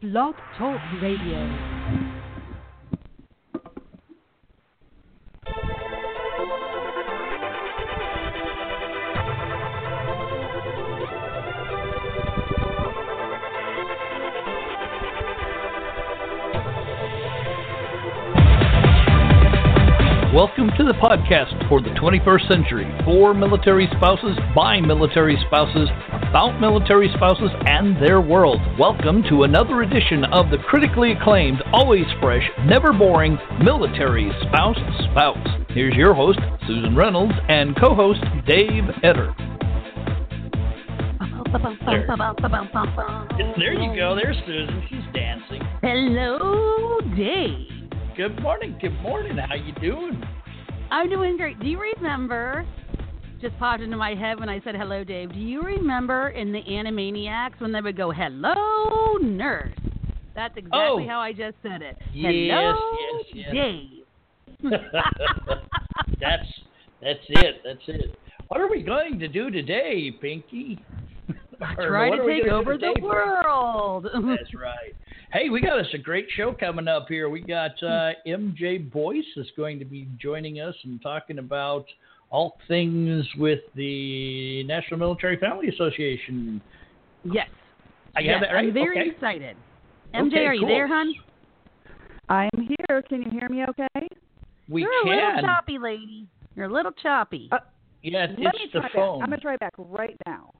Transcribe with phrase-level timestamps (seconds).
[0.00, 1.88] Blog Talk Radio.
[20.32, 25.88] Welcome to the podcast for the 21st century for military spouses, by military spouses,
[26.28, 28.60] about military spouses, and their world.
[28.78, 34.76] Welcome to another edition of the critically acclaimed, always fresh, never boring Military Spouse
[35.10, 35.48] Spouts.
[35.70, 39.34] Here's your host, Susan Reynolds, and co host, Dave Etter.
[43.38, 43.54] There.
[43.56, 44.14] there you go.
[44.14, 44.84] There's Susan.
[44.90, 45.62] She's dancing.
[45.80, 47.90] Hello, Dave.
[48.18, 48.76] Good morning.
[48.78, 49.38] Good morning.
[49.38, 50.22] How you doing?
[50.90, 51.58] I'm doing great.
[51.58, 52.66] Do you remember?
[53.40, 55.32] Just popped into my head when I said hello, Dave.
[55.32, 59.72] Do you remember in the Animaniacs when they would go, "Hello, nurse"?
[60.34, 61.06] That's exactly Oh.
[61.06, 61.96] how I just said it.
[62.12, 63.52] Yes, hello, yes, yes.
[63.52, 64.04] Dave.
[66.20, 66.48] that's
[67.00, 67.62] that's it.
[67.64, 68.18] That's it.
[68.48, 70.78] What are we going to do today, Pinky?
[71.76, 74.04] Try to take over the world.
[74.14, 74.94] That's right.
[75.32, 77.28] Hey, we got us a great show coming up here.
[77.28, 81.84] We got uh, MJ Boice is going to be joining us and talking about
[82.30, 86.60] all things with the National Military Family Association.
[87.24, 87.48] yes.
[88.16, 88.66] I yes, have that right?
[88.68, 89.10] I'm very okay.
[89.10, 89.56] excited.
[90.14, 90.68] Okay, MJ, are you cool.
[90.68, 91.14] there, hon?
[92.28, 93.02] I'm here.
[93.08, 94.08] Can you hear me okay?
[94.68, 95.44] We You're a little can.
[95.44, 96.26] choppy, lady.
[96.56, 97.48] You're a little choppy.
[97.52, 97.58] Uh,
[98.02, 99.18] Yeah, it's Let me the try phone.
[99.20, 99.24] back.
[99.24, 100.52] I'm going to try back right now.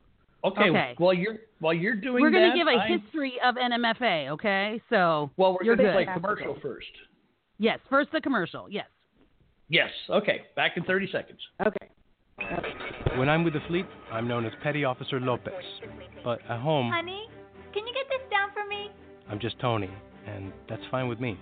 [0.45, 0.71] okay.
[0.71, 0.95] Okay.
[0.99, 2.21] While you're while you're doing it.
[2.23, 4.81] We're going that, to give a I'm- history of NMFA, okay?
[4.89, 6.87] So, Well, we're You're going to play commercial first.
[7.59, 8.69] yes, first the commercial.
[8.71, 8.87] Yes.
[9.69, 9.91] Yes.
[10.09, 10.43] Okay.
[10.57, 11.39] Back in 30 seconds.
[11.67, 11.89] Okay.
[13.17, 15.53] When I'm with the fleet, I'm known as Petty Officer Lopez.
[16.25, 17.29] But at home, Honey,
[17.73, 18.91] can you get this down for me?
[19.29, 19.91] I'm just Tony,
[20.27, 21.39] and that's fine with me.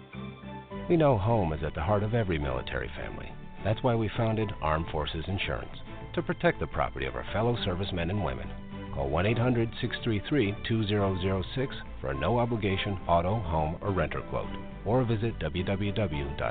[0.88, 3.30] We know home is at the heart of every military family.
[3.64, 5.76] That's why we founded Armed Forces Insurance,
[6.14, 8.48] to protect the property of our fellow servicemen and women.
[8.94, 14.48] Call 1 800 633 2006 for a no obligation auto, home, or renter quote,
[14.84, 16.44] or visit www.afi.org.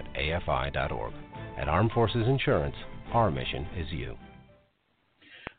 [1.57, 2.75] At Armed Forces Insurance,
[3.13, 4.15] our mission is you.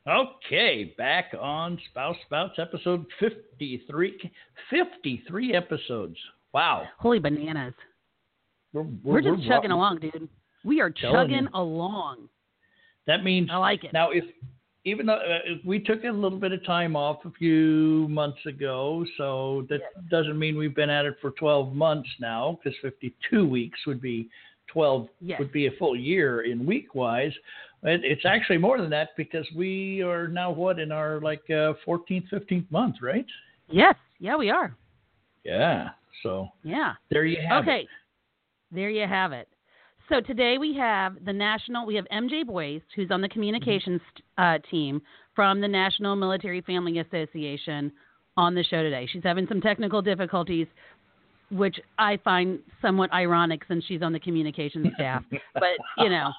[0.07, 4.31] Okay, back on Spouse Spouts episode 53.
[4.71, 6.17] 53 episodes.
[6.53, 6.85] Wow.
[6.99, 7.75] Holy bananas.
[8.73, 10.29] We're, We're, just we're chugging ro- along, dude.
[10.65, 11.49] We are chugging you.
[11.55, 12.29] along.
[13.07, 13.93] That means I like it.
[13.93, 14.25] now if
[14.85, 18.39] even though uh, if we took a little bit of time off a few months
[18.47, 19.81] ago, so that
[20.11, 24.29] doesn't mean we've been at it for 12 months now, because 52 weeks would be
[24.69, 25.39] 12 Yes.
[25.39, 27.33] would be a full year in week wise.
[27.83, 31.75] It, it's actually more than that because we are now what in our like uh,
[31.87, 33.27] 14th, 15th month, right?
[33.69, 33.95] Yes.
[34.19, 34.75] Yeah, we are.
[35.45, 35.91] Yeah.
[36.23, 36.95] So Yeah.
[37.11, 37.81] there you have okay.
[37.81, 37.89] it.
[38.73, 39.49] There you have it.
[40.09, 41.85] So today we have the national.
[41.85, 44.01] We have MJ Boice, who's on the communications
[44.39, 45.03] uh, team
[45.35, 47.93] from the National Military Family Association,
[48.37, 49.09] on the show today.
[49.11, 50.67] She's having some technical difficulties,
[51.51, 55.23] which I find somewhat ironic since she's on the communications staff.
[55.55, 56.33] but you know,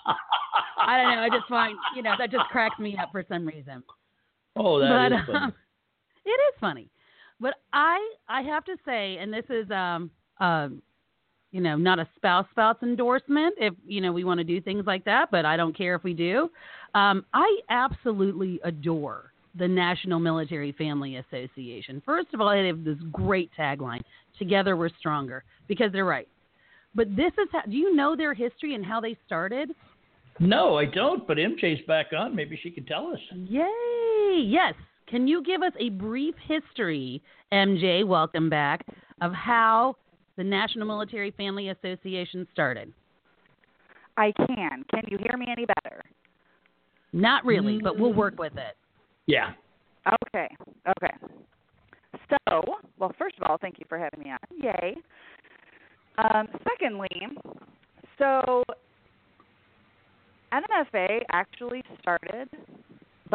[0.78, 1.22] I don't know.
[1.22, 3.84] I just find you know that just cracks me up for some reason.
[4.56, 5.46] Oh, that but is funny.
[5.46, 5.54] um,
[6.26, 6.90] it is funny.
[7.40, 7.98] But I
[8.28, 10.82] I have to say, and this is um um
[11.52, 14.86] you know not a Spouse Spouts endorsement if you know we want to do things
[14.86, 16.50] like that, but I don't care if we do.
[16.96, 22.02] Um, I absolutely adore the National Military Family Association.
[22.06, 24.02] First of all, they have this great tagline:
[24.38, 26.28] "Together we're stronger," because they're right.
[26.96, 29.72] But this is how, do you know their history and how they started?
[30.40, 31.28] No, I don't.
[31.28, 32.36] But MJ's back on.
[32.36, 33.20] Maybe she can tell us.
[33.34, 34.44] Yay!
[34.46, 34.74] Yes.
[35.08, 37.22] Can you give us a brief history,
[37.54, 38.06] MJ?
[38.06, 38.86] Welcome back,
[39.22, 39.96] of how
[40.36, 42.92] the National Military Family Association started.
[44.18, 44.84] I can.
[44.94, 46.04] Can you hear me any better?
[47.14, 48.18] Not really, but we'll mm.
[48.18, 48.76] work with it.
[49.28, 49.52] Yeah.
[50.26, 50.48] Okay.
[50.98, 51.14] Okay.
[52.30, 52.64] So,
[52.98, 54.38] well, first of all, thank you for having me on.
[54.62, 54.96] Yay.
[56.18, 57.28] Um, secondly,
[58.18, 58.64] so
[60.52, 62.50] NMFA actually started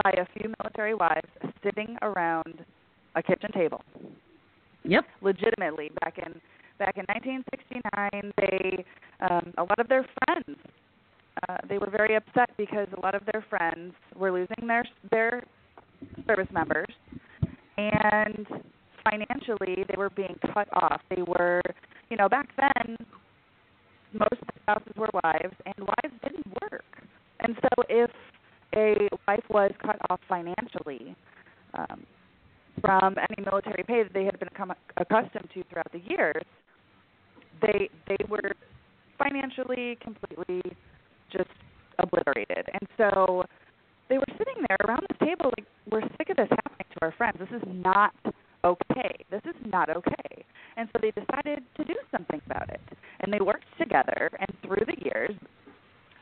[0.03, 1.29] by a few military wives
[1.63, 2.65] sitting around
[3.15, 3.83] a kitchen table.
[4.85, 5.05] Yep.
[5.21, 6.33] legitimately back in
[6.79, 8.85] back in 1969 they
[9.21, 10.59] um, a lot of their friends
[11.49, 15.45] uh, they were very upset because a lot of their friends were losing their their
[16.27, 16.93] service members.
[17.77, 18.47] And
[19.05, 21.01] financially they were being cut off.
[21.15, 21.63] They were
[22.11, 22.97] you know back then
[24.13, 26.85] most spouses were wives and wives didn't work.
[27.41, 28.11] And so if
[28.75, 31.15] a wife was cut off financially
[31.75, 32.05] um,
[32.81, 36.43] from any military pay that they had become accustomed to throughout the years,
[37.61, 38.53] they they were
[39.19, 40.63] financially completely
[41.31, 41.51] just
[41.99, 42.69] obliterated.
[42.73, 43.45] And so
[44.13, 47.15] they were sitting there around this table like we're sick of this happening to our
[47.17, 47.39] friends.
[47.41, 48.13] This is not
[48.63, 49.25] okay.
[49.31, 50.45] This is not okay.
[50.77, 52.83] And so they decided to do something about it.
[53.21, 55.33] And they worked together and through the years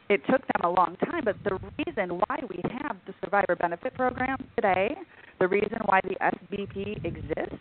[0.09, 3.95] it took them a long time, but the reason why we have the survivor benefit
[3.95, 4.97] program today,
[5.41, 7.59] the reason why the SBP exists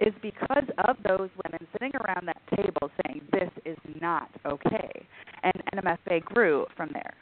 [0.00, 5.06] is because of those women sitting around that table saying this is not okay.
[5.44, 7.14] And NMFA grew from there.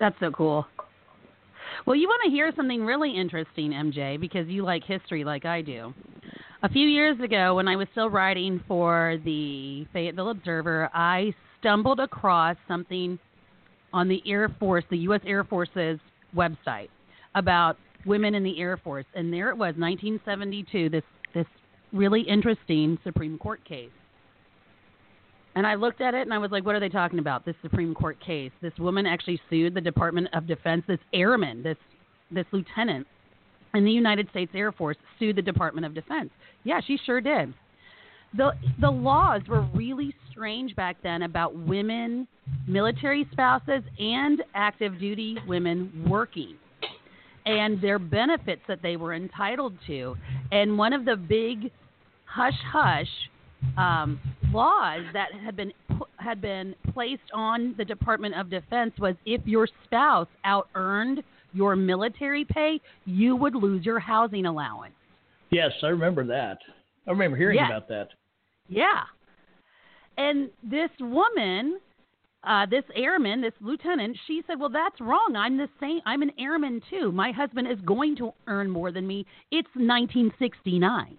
[0.00, 0.66] That's so cool.
[1.86, 5.62] Well, you want to hear something really interesting, MJ, because you like history like I
[5.62, 5.94] do.
[6.62, 12.00] A few years ago, when I was still writing for the Fayetteville Observer, I stumbled
[12.00, 13.18] across something
[13.92, 15.20] on the Air Force, the U.S.
[15.26, 15.98] Air Force's
[16.34, 16.88] website,
[17.34, 20.90] about women in the Air Force, and there it was, 1972.
[20.90, 21.02] This
[21.34, 21.46] this
[21.92, 23.90] really interesting Supreme Court case.
[25.54, 27.44] And I looked at it and I was like, what are they talking about?
[27.44, 28.52] This Supreme Court case.
[28.62, 31.76] This woman actually sued the Department of Defense, this airman, this
[32.30, 33.06] this lieutenant
[33.74, 36.30] in the United States Air Force sued the Department of Defense.
[36.62, 37.52] Yeah, she sure did.
[38.36, 42.28] The the laws were really strange back then about women,
[42.68, 46.56] military spouses and active duty women working
[47.46, 50.16] and their benefits that they were entitled to.
[50.52, 51.72] And one of the big
[52.24, 53.08] hush hush
[53.76, 54.20] um,
[54.52, 55.72] laws that had been
[56.18, 61.22] had been placed on the Department of Defense was if your spouse out earned
[61.52, 64.94] your military pay, you would lose your housing allowance.
[65.50, 66.58] Yes, I remember that.
[67.06, 67.66] I remember hearing yeah.
[67.66, 68.08] about that.
[68.68, 69.02] Yeah.
[70.16, 71.80] And this woman,
[72.44, 75.34] uh, this airman, this lieutenant, she said, "Well, that's wrong.
[75.36, 76.00] I'm the same.
[76.06, 77.10] I'm an airman too.
[77.10, 79.26] My husband is going to earn more than me.
[79.50, 81.16] It's 1969."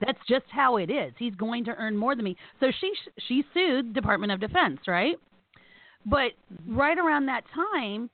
[0.00, 1.12] That's just how it is.
[1.18, 2.36] He's going to earn more than me.
[2.60, 2.92] So she
[3.28, 5.16] she sued Department of Defense, right?
[6.04, 6.32] But
[6.68, 8.10] right around that time,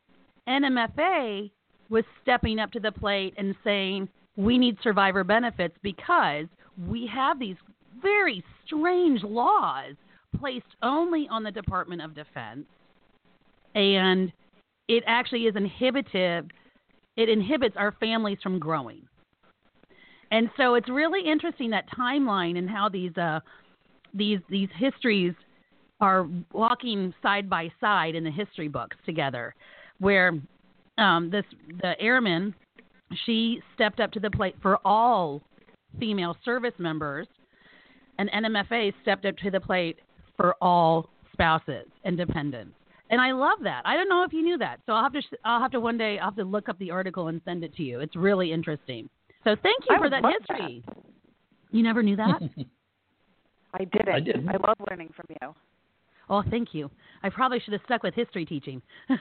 [0.49, 1.51] NMFA
[1.91, 6.47] was stepping up to the plate and saying we need survivor benefits because
[6.89, 7.57] we have these
[8.01, 9.95] very strange laws
[10.39, 12.65] placed only on the Department of Defense,
[13.75, 14.33] and
[14.89, 16.47] it actually is inhibitive.
[17.17, 19.03] It inhibits our families from growing.
[20.33, 23.41] And so it's really interesting that timeline and how these uh,
[24.15, 25.35] these these histories
[26.01, 29.55] are walking side by side in the history books together,
[30.01, 30.33] where
[30.97, 31.45] um, this
[31.83, 32.55] the airman
[33.27, 35.43] she stepped up to the plate for all
[36.01, 37.27] female service members,
[38.19, 39.99] and NMFA stepped up to the plate
[40.39, 42.75] for all spouses and dependents.
[43.11, 43.83] And I love that.
[43.85, 45.99] I don't know if you knew that, so I'll have to I'll have to one
[45.99, 48.01] day I'll have to look up the article and send it to you.
[48.01, 49.11] It's really interesting.
[49.45, 50.83] So thank you I for that history.
[50.87, 50.97] That.
[51.71, 52.41] You never knew that?
[53.75, 54.15] I didn't.
[54.15, 54.49] I didn't.
[54.49, 55.55] I love learning from you.
[56.29, 56.91] Oh, thank you.
[57.23, 58.83] I probably should have stuck with history teaching.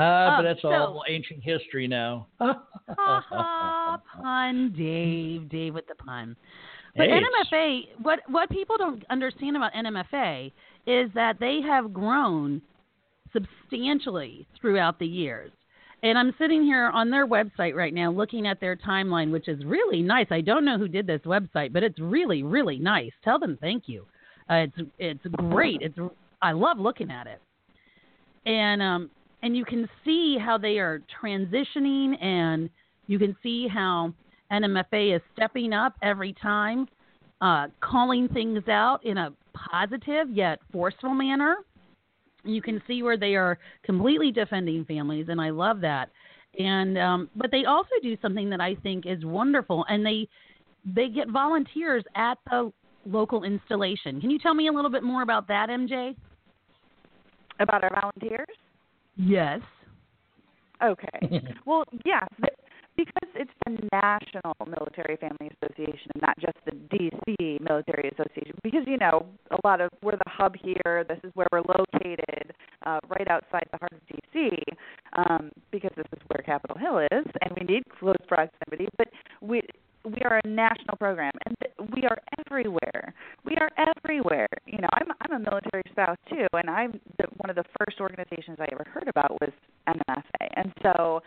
[0.00, 2.28] Ah, uh, but that's so, all ancient history now.
[2.38, 5.48] ha ha, pun, Dave.
[5.48, 6.36] Dave with the pun.
[6.96, 10.52] But Hey, NMFA, what what people don't understand about NMFA
[10.86, 12.62] is that they have grown
[13.32, 15.50] substantially throughout the years.
[16.02, 19.64] And I'm sitting here on their website right now looking at their timeline, which is
[19.64, 20.26] really nice.
[20.30, 23.10] I don't know who did this website, but it's really, really nice.
[23.24, 24.06] Tell them thank you.
[24.48, 25.82] Uh, it's it's great.
[25.82, 25.98] It's
[26.40, 27.40] I love looking at it.
[28.46, 29.10] And um
[29.42, 32.70] and you can see how they are transitioning and
[33.06, 34.12] you can see how
[34.52, 36.88] NMFA is stepping up every time,
[37.40, 41.56] uh, calling things out in a positive yet forceful manner
[42.44, 46.10] you can see where they are completely defending families, and I love that.
[46.58, 50.28] And um, but they also do something that I think is wonderful, and they
[50.84, 52.72] they get volunteers at the
[53.04, 54.20] local installation.
[54.20, 56.14] Can you tell me a little bit more about that, MJ?
[57.60, 58.46] About our volunteers?
[59.16, 59.60] Yes.
[60.82, 61.42] Okay.
[61.66, 62.28] well, yes,
[62.98, 68.58] because it's the National Military Family Association not just the DC Military Association.
[68.62, 71.04] Because you know, a lot of we're the hub here.
[71.08, 72.52] This is where we're located,
[72.84, 74.58] uh, right outside the heart of DC,
[75.16, 78.88] um, because this is where Capitol Hill is, and we need close proximity.
[78.98, 79.08] But
[79.40, 79.62] we
[80.04, 81.56] we are a national program, and
[81.94, 83.14] we are everywhere.
[83.44, 84.48] We are everywhere.
[84.66, 88.00] You know, I'm I'm a military spouse too, and I'm the, one of the first
[88.00, 89.52] organizations I ever heard about was
[89.86, 91.22] NMFA, and so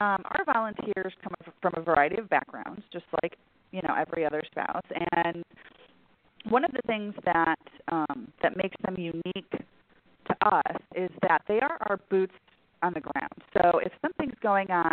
[0.00, 1.32] um, our volunteers come
[1.66, 3.36] from a variety of backgrounds, just like
[3.72, 4.84] you know every other spouse.
[5.16, 5.42] And
[6.48, 7.58] one of the things that
[7.90, 12.34] um, that makes them unique to us is that they are our boots
[12.82, 13.32] on the ground.
[13.54, 14.92] So if something's going on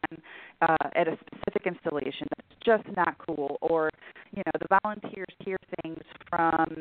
[0.62, 3.90] uh, at a specific installation that's just not cool, or
[4.32, 6.76] you know the volunteers hear things from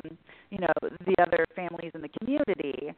[0.49, 2.93] you know the other families in the community,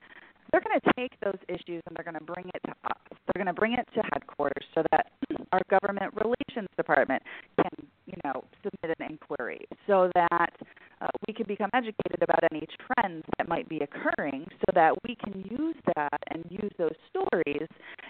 [0.51, 3.17] they're going to take those issues and they're going to bring it to us.
[3.25, 5.07] They're going to bring it to headquarters so that
[5.51, 7.21] our government relations department
[7.57, 10.53] can, you know, submit an inquiry so that
[11.01, 15.15] uh, we can become educated about any trends that might be occurring so that we
[15.15, 17.67] can use that and use those stories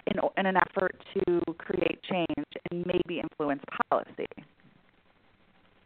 [0.07, 4.27] in, in an effort to create change and maybe influence policy.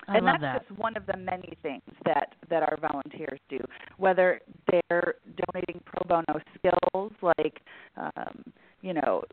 [0.09, 0.67] I and love that's that.
[0.67, 3.59] just one of the many things that that our volunteers do.
[3.97, 4.41] Whether
[4.71, 5.15] they're
[5.45, 7.61] donating pro bono skills like
[7.95, 8.43] um,
[8.81, 9.23] you know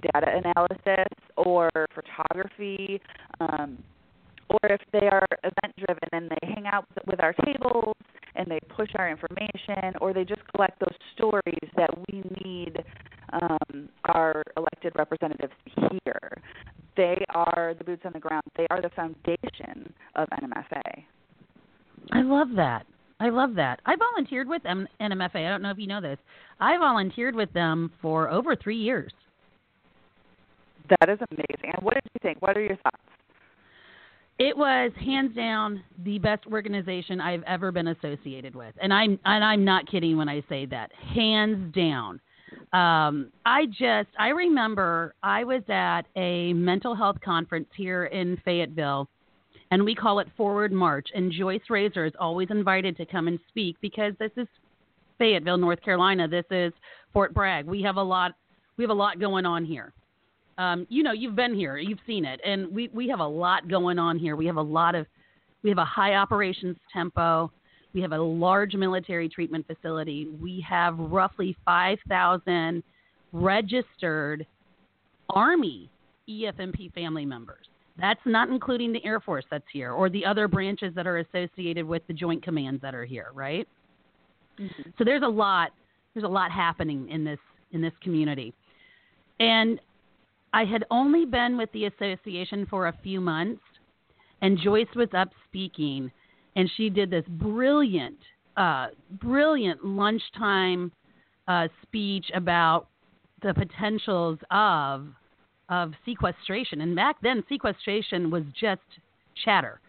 [0.00, 3.00] data analysis or photography,
[3.40, 3.78] um,
[4.50, 7.94] or if they are event driven and they hang out with our tables
[8.34, 12.76] and they push our information, or they just collect those stories that we need
[13.32, 16.42] um, our elected representatives to hear
[16.96, 18.42] they are the boots on the ground.
[18.56, 21.04] They are the foundation of NMFA.
[22.12, 22.86] I love that.
[23.20, 23.80] I love that.
[23.86, 25.46] I volunteered with M- NMFA.
[25.46, 26.18] I don't know if you know this.
[26.60, 29.12] I volunteered with them for over three years.
[30.88, 31.72] That is amazing.
[31.74, 32.40] And what did you think?
[32.40, 32.98] What are your thoughts?
[34.38, 39.42] It was hands down the best organization I've ever been associated with, and I'm and
[39.42, 40.92] I'm not kidding when I say that.
[41.14, 42.20] Hands down.
[42.72, 49.08] Um, I just I remember I was at a mental health conference here in Fayetteville,
[49.70, 51.08] and we call it Forward March.
[51.14, 54.46] And Joyce Raezer is always invited to come and speak because this is
[55.16, 56.28] Fayetteville, North Carolina.
[56.28, 56.74] This is
[57.14, 57.64] Fort Bragg.
[57.64, 58.32] We have a lot
[58.76, 59.94] we have a lot going on here.
[60.58, 63.68] Um, you know, you've been here, you've seen it, and we we have a lot
[63.68, 64.36] going on here.
[64.36, 65.06] We have a lot of
[65.62, 67.50] we have a high operations tempo.
[67.92, 70.28] We have a large military treatment facility.
[70.40, 72.82] We have roughly 5,000
[73.32, 74.46] registered
[75.30, 75.88] Army
[76.28, 77.66] EFMP family members.
[77.98, 81.86] That's not including the Air Force that's here or the other branches that are associated
[81.86, 83.66] with the Joint Commands that are here, right?
[84.60, 84.90] Mm-hmm.
[84.98, 85.70] So there's a lot
[86.14, 87.38] there's a lot happening in this
[87.72, 88.52] in this community.
[89.40, 89.80] And
[90.56, 93.60] I had only been with the association for a few months
[94.40, 96.10] and Joyce was up speaking
[96.56, 98.16] and she did this brilliant,
[98.56, 98.86] uh,
[99.20, 100.92] brilliant lunchtime
[101.46, 102.88] uh, speech about
[103.42, 105.08] the potentials of
[105.68, 106.80] of sequestration.
[106.80, 108.80] And back then, sequestration was just
[109.44, 109.80] chatter.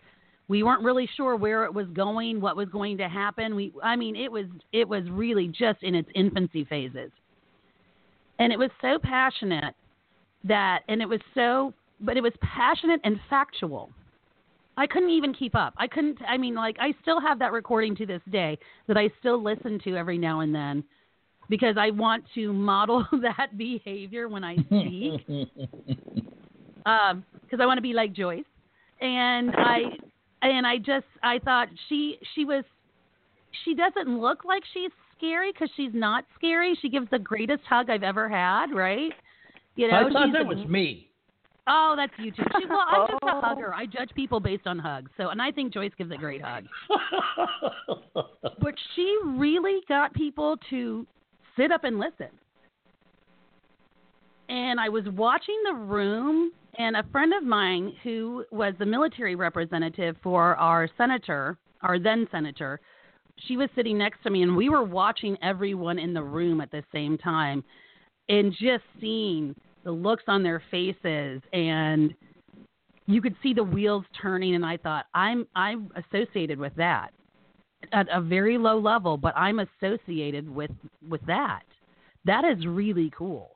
[0.49, 3.55] We weren't really sure where it was going, what was going to happen.
[3.55, 7.11] We, I mean, it was it was really just in its infancy phases.
[8.39, 9.73] And it was so passionate
[10.43, 13.89] that, and it was so, but it was passionate and factual
[14.77, 15.73] I couldn't even keep up.
[15.77, 16.19] I couldn't.
[16.27, 19.79] I mean, like I still have that recording to this day that I still listen
[19.83, 20.83] to every now and then
[21.49, 25.25] because I want to model that behavior when I speak.
[26.85, 28.43] um, because I want to be like Joyce,
[29.01, 29.79] and I
[30.43, 32.63] and I just I thought she she was
[33.65, 36.77] she doesn't look like she's scary because she's not scary.
[36.83, 38.67] She gives the greatest hug I've ever had.
[38.71, 39.11] Right?
[39.77, 41.05] You know, I thought that a- was me.
[41.69, 42.43] Oh, that's you too.
[42.59, 43.41] She, well, I'm just a Oh.
[43.41, 43.73] hugger.
[43.73, 45.11] I judge people based on hugs.
[45.17, 46.65] So, and I think Joyce gives a great hug.
[48.59, 51.05] But she really got people to
[51.55, 52.27] sit up and listen.
[54.49, 59.35] And I was watching the room, and a friend of mine who was the military
[59.35, 62.79] representative for our senator, our then senator,
[63.47, 66.71] she was sitting next to me, and we were watching everyone in the room at
[66.71, 67.63] the same time
[68.29, 69.53] and just seeing
[69.87, 72.13] the looks on their faces and
[73.05, 77.11] you could see the wheels turning and I thought I'm I'm associated with that
[77.93, 80.71] at a very low level but I'm associated with
[81.07, 81.63] with that.
[82.25, 83.51] That is really cool.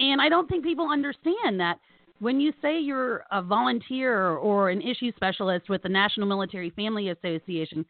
[0.00, 1.78] And I don't think people understand that
[2.18, 7.10] when you say you're a volunteer or an issue specialist with the National Military Family
[7.10, 7.86] Association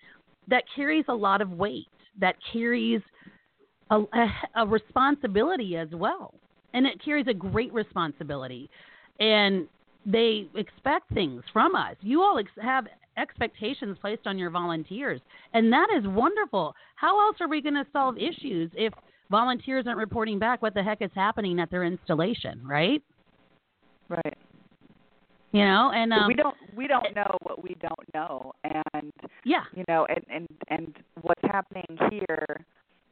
[0.49, 1.87] that carries a lot of weight.
[2.21, 3.01] That carries
[3.91, 4.27] a, a,
[4.57, 6.35] a responsibility as well
[6.75, 8.69] and it carries a great responsibility.
[9.21, 9.67] And
[10.05, 11.97] they expect things from us.
[12.03, 15.21] You all ex- have expectations placed on your volunteers
[15.55, 16.75] and that is wonderful.
[16.97, 18.93] How else are we going to solve issues if
[19.31, 23.03] volunteers aren't reporting back what the heck is happening at their installation right?
[24.09, 24.37] Right.
[25.53, 29.13] you know and um, we don't we don't know what we don't know, and
[29.45, 29.63] yeah.
[29.75, 32.65] you know, and and and what's happening here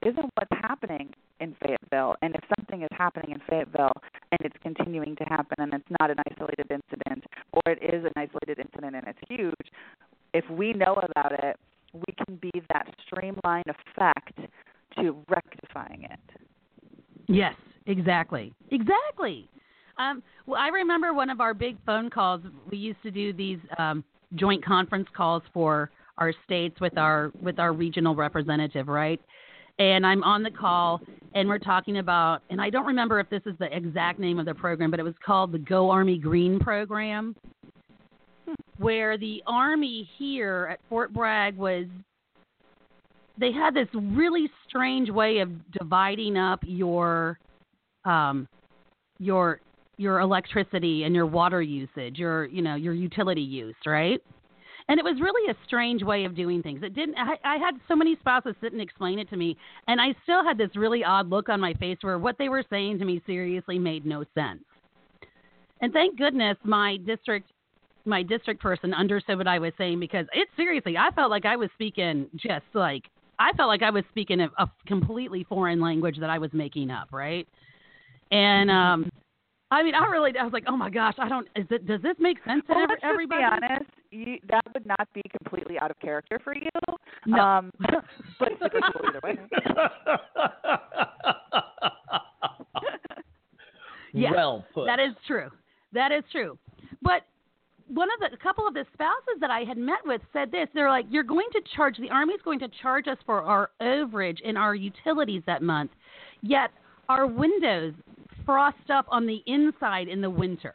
[0.04, 2.16] isn't what's happening in Fayetteville.
[2.22, 3.92] And if something is happening in Fayetteville
[4.30, 8.12] and it's continuing to happen, and it's not an isolated incident, or it is an
[8.16, 9.72] isolated incident and it's huge,
[10.32, 11.56] if we know about it,
[11.92, 14.38] we can be that streamline effect
[14.96, 16.40] to rectifying it.
[17.26, 17.54] Yes,
[17.87, 18.54] exactly.
[18.70, 19.49] Exactly.
[19.99, 22.40] Um, well, I remember one of our big phone calls.
[22.70, 24.02] We used to do these um,
[24.37, 29.20] joint conference calls for our states with our with our regional representative, right?
[29.78, 31.00] And I'm on the call,
[31.34, 34.46] and we're talking about, and I don't remember if this is the exact name of
[34.46, 37.34] the program, but it was called the Go Army Green program,
[38.78, 41.86] where the Army here at Fort Bragg was.
[43.38, 47.38] They had this really strange way of dividing up your,
[48.04, 48.46] um,
[49.18, 49.60] your
[49.96, 54.20] your electricity and your water usage, your you know your utility use, right?
[54.92, 56.82] And it was really a strange way of doing things.
[56.82, 57.14] It didn't.
[57.16, 59.56] I, I had so many spouses sit and explain it to me,
[59.88, 62.62] and I still had this really odd look on my face where what they were
[62.68, 64.62] saying to me seriously made no sense.
[65.80, 67.50] And thank goodness my district
[68.04, 71.56] my district person understood what I was saying because it seriously I felt like I
[71.56, 73.04] was speaking just like
[73.38, 76.90] I felt like I was speaking a, a completely foreign language that I was making
[76.90, 77.49] up, right?
[78.30, 79.11] And um
[79.72, 81.48] I mean, I really, I was like, oh my gosh, I don't.
[81.56, 83.42] Is it, does this make sense to well, every, let's everybody?
[83.42, 86.68] Just be honest, you, that would not be completely out of character for you.
[87.24, 87.40] No.
[87.40, 87.72] Um,
[88.38, 89.38] but super cool either way.
[94.12, 94.84] yes, well put.
[94.84, 95.48] That is true.
[95.94, 96.58] That is true.
[97.00, 97.22] But
[97.88, 100.68] one of the a couple of the spouses that I had met with said this.
[100.74, 104.42] They're like, "You're going to charge the Army's going to charge us for our overage
[104.42, 105.92] in our utilities that month,
[106.42, 106.72] yet
[107.08, 107.94] our windows
[108.44, 110.75] frost up on the inside in the winter.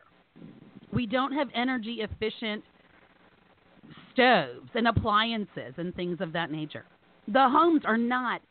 [0.93, 2.63] We don't have energy efficient
[4.13, 6.85] stoves and appliances and things of that nature.
[7.27, 8.41] The homes are not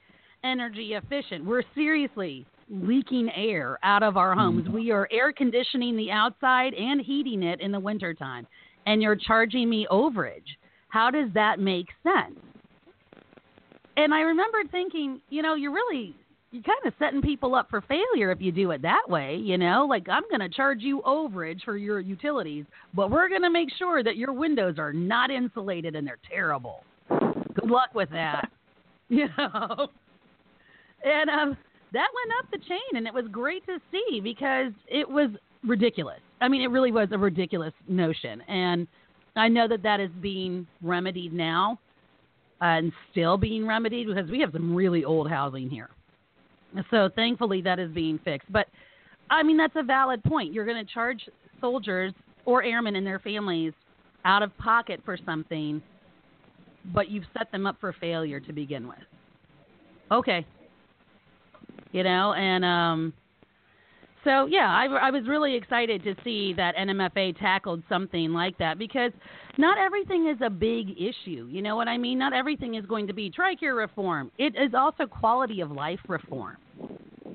[0.45, 1.45] energy efficient.
[1.45, 4.65] We're seriously leaking air out of our homes.
[4.65, 4.75] Mm-hmm.
[4.75, 8.47] We are air conditioning the outside and heating it in the wintertime.
[8.87, 10.47] And you're charging me overage.
[10.89, 12.39] How does that make sense?
[13.97, 16.15] And I remember thinking, you know, you're really
[16.57, 19.59] you're kind of setting people up for failure if you do it that way, you
[19.59, 19.87] know?
[19.89, 23.69] Like I'm going to charge you overage for your utilities, but we're going to make
[23.79, 26.83] sure that your windows are not insulated and they're terrible.
[27.09, 28.51] Good luck with that.
[29.09, 29.89] you know.
[31.05, 31.57] And um
[31.93, 35.31] that went up the chain and it was great to see because it was
[35.65, 36.19] ridiculous.
[36.41, 38.41] I mean, it really was a ridiculous notion.
[38.49, 38.89] And
[39.37, 41.79] I know that that is being remedied now
[42.61, 45.91] and still being remedied because we have some really old housing here.
[46.91, 48.51] So thankfully that is being fixed.
[48.53, 48.67] But
[49.31, 50.53] I mean that's a valid point.
[50.53, 51.21] You're going to charge
[51.61, 52.13] soldiers
[52.45, 53.73] or airmen and their families
[54.25, 55.81] out of pocket for something,
[56.95, 58.99] but you've set them up for failure to begin with.
[60.11, 60.47] Okay.
[61.93, 63.13] You know, and um
[64.27, 68.77] so yeah, I, I was really excited to see that NMFA tackled something like that
[68.77, 69.13] because
[69.57, 71.49] not everything is a big issue.
[71.49, 72.19] You know what I mean?
[72.19, 74.33] Not everything is going to be TRICARE reform.
[74.37, 76.57] It is also quality of life reform.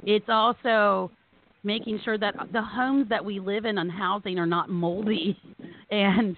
[0.03, 1.09] It's also
[1.63, 5.39] making sure that the homes that we live in and housing are not moldy
[5.91, 6.35] and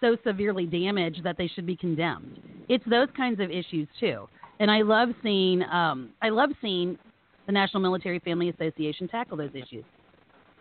[0.00, 2.40] so severely damaged that they should be condemned.
[2.70, 4.28] It's those kinds of issues too.
[4.60, 6.96] And I love seeing um, I love seeing
[7.46, 9.84] the National Military Family Association tackle those issues.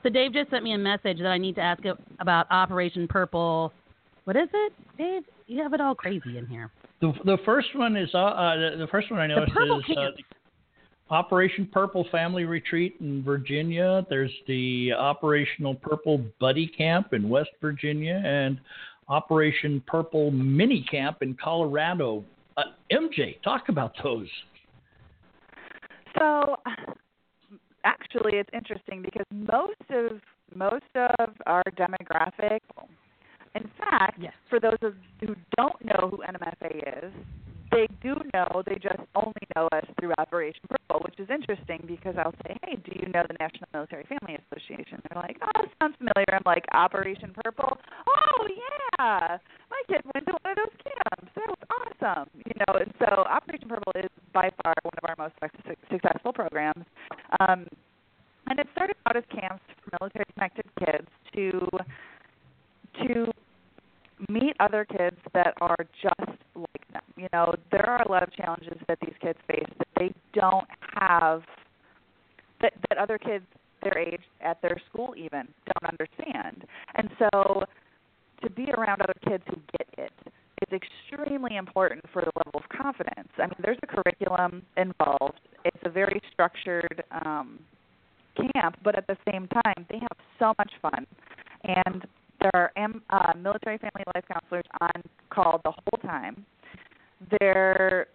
[0.03, 1.81] So Dave just sent me a message that I need to ask
[2.19, 3.71] about Operation Purple.
[4.25, 5.23] What is it, Dave?
[5.47, 6.71] You have it all crazy in here.
[7.01, 10.09] The the first one is uh, uh the, the first one I noticed is uh,
[11.09, 14.05] Operation Purple Family Retreat in Virginia.
[14.09, 18.59] There's the Operational Purple Buddy Camp in West Virginia and
[19.09, 22.23] Operation Purple Mini Camp in Colorado.
[22.57, 24.27] Uh, MJ, talk about those.
[26.23, 26.55] So,
[27.83, 30.21] actually, it's interesting because most of
[30.55, 32.59] most of our demographic,
[33.55, 34.33] in fact, yes.
[34.49, 37.11] for those of who don't know who NMFA is,
[37.73, 38.61] they do know.
[38.65, 42.75] They just only know us through Operation Purple, which is interesting because I'll say, "Hey,
[42.75, 46.65] do you know the National Military Family Association?" They're like, "Oh, sounds familiar." I'm like,
[46.73, 47.77] "Operation Purple?
[48.07, 49.37] Oh yeah,
[49.73, 51.33] my kid went to one of those camps.
[51.35, 55.12] That was awesome." You know, and so Operation Purple is by far one of our
[55.91, 56.85] successful programs.
[57.39, 57.67] Um,
[58.47, 61.67] and it started out as camps for military connected kids to
[63.07, 63.31] to
[64.29, 67.01] meet other kids that are just like them.
[67.17, 70.67] You know, there are a lot of challenges that these kids face that they don't
[70.95, 71.43] have
[72.61, 73.45] that that other kids
[73.83, 76.65] their age at their school even don't understand.
[76.95, 77.63] And so
[78.41, 82.69] to be around other kids who get it is extremely important for the level of
[82.69, 83.29] confidence.
[83.37, 85.02] I mean, there's a curriculum involved.
[86.43, 87.59] Structured um
[88.55, 91.05] camp, but at the same time, they have so much fun.
[91.63, 92.05] And
[92.41, 92.71] there are
[93.09, 96.45] uh, military family life counselors on call the whole time.
[97.39, 98.07] They're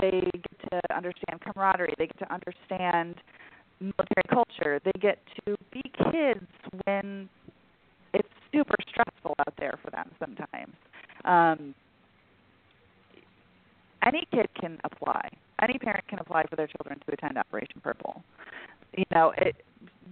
[0.00, 1.94] they get to understand camaraderie.
[1.98, 3.14] They get to understand
[3.80, 4.80] military culture.
[4.84, 6.46] They get to be kids
[6.84, 7.28] when
[8.12, 10.74] it's super stressful out there for them sometimes.
[11.24, 11.74] Um,
[14.04, 15.28] any kid can apply.
[15.62, 18.22] Any parent can apply for their children to attend Operation Purple.
[18.96, 19.56] You know, it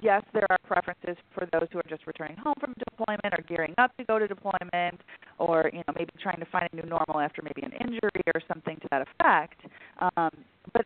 [0.02, 3.74] yes, there are preferences for those who are just returning home from deployment or gearing
[3.78, 5.00] up to go to deployment
[5.38, 8.40] or, you know, maybe trying to find a new normal after maybe an injury or
[8.46, 9.60] something to that effect.
[10.00, 10.30] Um,
[10.72, 10.84] but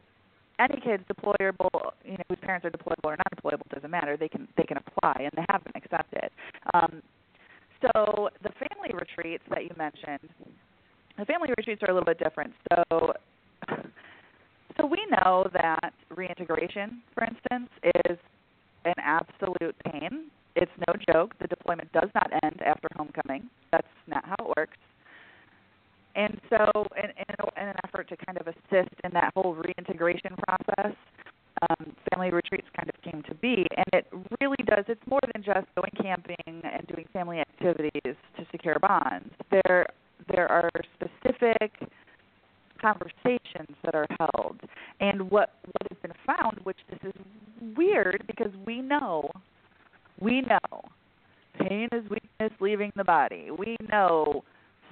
[0.61, 4.17] any kids deployable, you know, whose parents are deployable or not deployable doesn't matter.
[4.17, 6.31] They can they can apply and they have been accepted.
[6.75, 7.03] Um,
[7.81, 10.29] so the family retreats that you mentioned,
[11.17, 12.53] the family retreats are a little bit different.
[12.71, 13.15] So
[15.11, 17.71] know that reintegration, for instance,
[18.07, 18.19] is
[18.85, 20.31] an absolute pain.
[20.57, 21.35] It's no joke.
[21.41, 23.49] The deployment does not end after homecoming.
[23.71, 24.77] That's not how it works.
[26.17, 30.35] And so, in, in, in an effort to kind of assist in that whole reintegration
[30.49, 30.97] process,
[31.63, 33.67] um, family retreats kind of came to be.
[33.77, 34.07] And it
[34.41, 39.31] really does, it's more than just going camping and doing family activities to secure bonds.
[39.51, 39.87] There,
[40.35, 41.73] there are specific
[42.93, 44.61] conversations that are held.
[45.01, 47.21] And what what has been found, which this is
[47.77, 49.31] weird because we know,
[50.21, 50.83] we know,
[51.59, 53.49] pain is weakness leaving the body.
[53.57, 54.45] We know,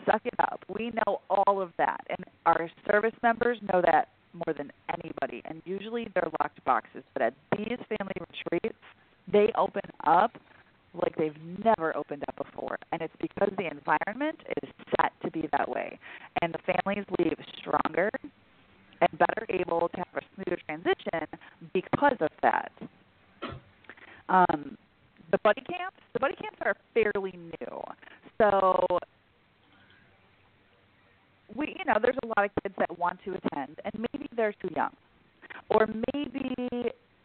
[0.05, 0.65] suck it up.
[0.69, 4.71] We know all of that, and our service members know that more than
[5.03, 5.43] anybody.
[5.47, 8.79] And usually they're locked boxes, but at these family retreats,
[9.33, 10.33] they open up
[11.03, 12.79] like they've never opened up before.
[12.93, 15.99] And it's because the environment is set to be that way.
[16.43, 18.11] And the families leave stronger
[19.01, 21.27] and better able to have a smoother transition
[21.73, 22.73] because of that.
[24.29, 24.77] Um,
[25.31, 27.81] the buddy camps, the buddy camps are fairly new.
[28.39, 28.87] So
[31.55, 34.55] we you know, there's a lot of kids that want to attend and maybe they're
[34.61, 34.93] too young.
[35.71, 36.55] Or maybe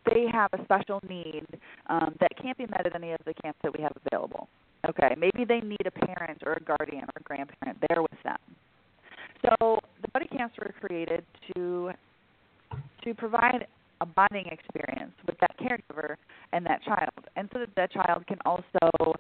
[0.06, 1.46] they have a special need
[1.88, 4.48] um, that can't be met at any of the camps that we have available.
[4.90, 8.40] Okay, maybe they need a parent or a guardian or a grandparent there with them.
[9.44, 11.92] So the buddy camps were created to
[13.04, 13.68] to provide
[14.00, 16.16] a bonding experience with that caregiver
[16.54, 19.14] and that child, and so that that child can also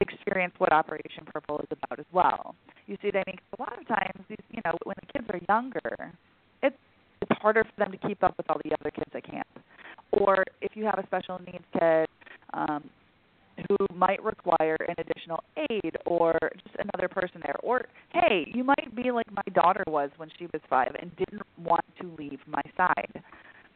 [0.00, 2.54] experience what Operation Purple is about as well.
[2.86, 3.38] You see what I mean?
[3.58, 6.12] a lot of times, these, you know, when the kids are younger,
[6.62, 6.76] it's
[7.20, 9.48] it's harder for them to keep up with all the other kids at camp
[10.20, 12.06] or if you have a special needs kid
[12.52, 12.88] um,
[13.68, 17.56] who might require an additional aid or just another person there.
[17.62, 21.42] Or hey, you might be like my daughter was when she was five and didn't
[21.62, 23.22] want to leave my side.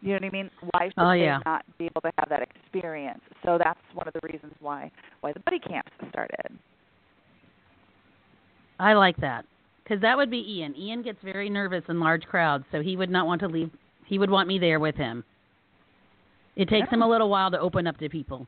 [0.00, 0.50] You know what I mean?
[0.72, 3.20] Why should oh, they not be able to have that experience?
[3.44, 6.58] So that's one of the reasons why why the buddy camps started.
[8.78, 9.44] I like that
[9.84, 10.74] because that would be Ian.
[10.76, 13.70] Ian gets very nervous in large crowds, so he would not want to leave.
[14.06, 15.24] He would want me there with him.
[16.56, 16.96] It takes yeah.
[16.96, 18.46] him a little while to open up to people.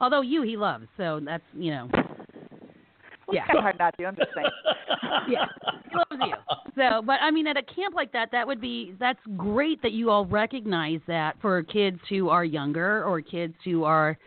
[0.00, 1.88] Although you he loves, so that's you know.
[1.92, 3.42] Well, yeah.
[3.42, 4.06] It's kind of hard not to.
[4.06, 4.48] I'm just saying.
[5.28, 5.46] yeah,
[5.88, 6.34] he loves you.
[6.74, 9.92] So, but I mean, at a camp like that, that would be that's great that
[9.92, 14.18] you all recognize that for kids who are younger or kids who are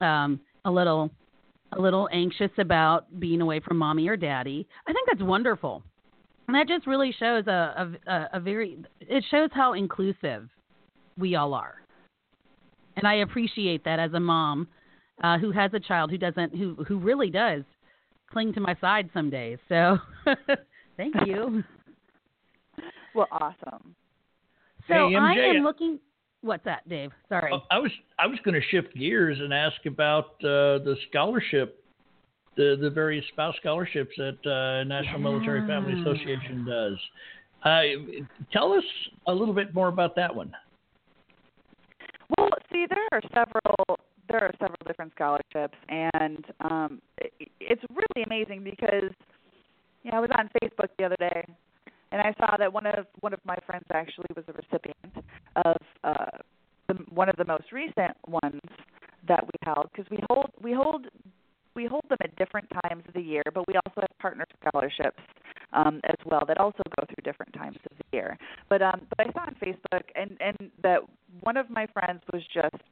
[0.00, 1.10] um, a little
[1.72, 4.66] a little anxious about being away from mommy or daddy.
[4.86, 5.82] I think that's wonderful.
[6.48, 10.48] And that just really shows a, a, a very it shows how inclusive
[11.18, 11.79] we all are
[13.00, 14.68] and I appreciate that as a mom
[15.24, 17.62] uh, who has a child who doesn't who who really does
[18.30, 19.58] cling to my side some days.
[19.68, 19.98] So
[20.96, 21.64] thank you.
[23.14, 23.94] well, awesome.
[24.88, 25.98] So hey, I am looking.
[26.42, 27.10] What's that, Dave?
[27.28, 27.52] Sorry.
[27.70, 31.82] I was I was going to shift gears and ask about uh, the scholarship,
[32.56, 35.24] the the various spouse scholarships that uh, National yeah.
[35.24, 36.96] Military Family Association does.
[37.62, 37.82] Uh,
[38.52, 38.84] tell us
[39.26, 40.52] a little bit more about that one.
[42.72, 48.62] See, there are several there are several different scholarships, and um, it, it's really amazing
[48.62, 49.10] because
[50.02, 51.44] you know I was on Facebook the other day,
[52.12, 55.76] and I saw that one of one of my friends actually was a recipient of
[56.04, 56.38] uh,
[56.88, 58.60] the, one of the most recent ones
[59.26, 61.06] that we held because we hold we hold
[61.74, 65.22] we hold them at different times of the year, but we also have partner scholarships
[65.72, 68.36] um, as well that also go through different times of the year.
[68.68, 71.00] But um, but I saw on Facebook and and that
[71.50, 72.82] one of my friends was just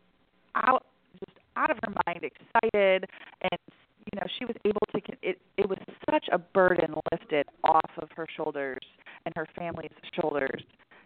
[0.56, 0.84] out
[1.20, 3.08] just out of her mind excited
[3.42, 5.78] and you know she was able to it it was
[6.10, 8.84] such a burden lifted off of her shoulders
[9.26, 10.60] and her family's shoulders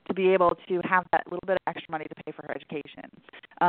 [0.08, 2.56] to be able to have that little bit of extra money to pay for her
[2.56, 3.10] education.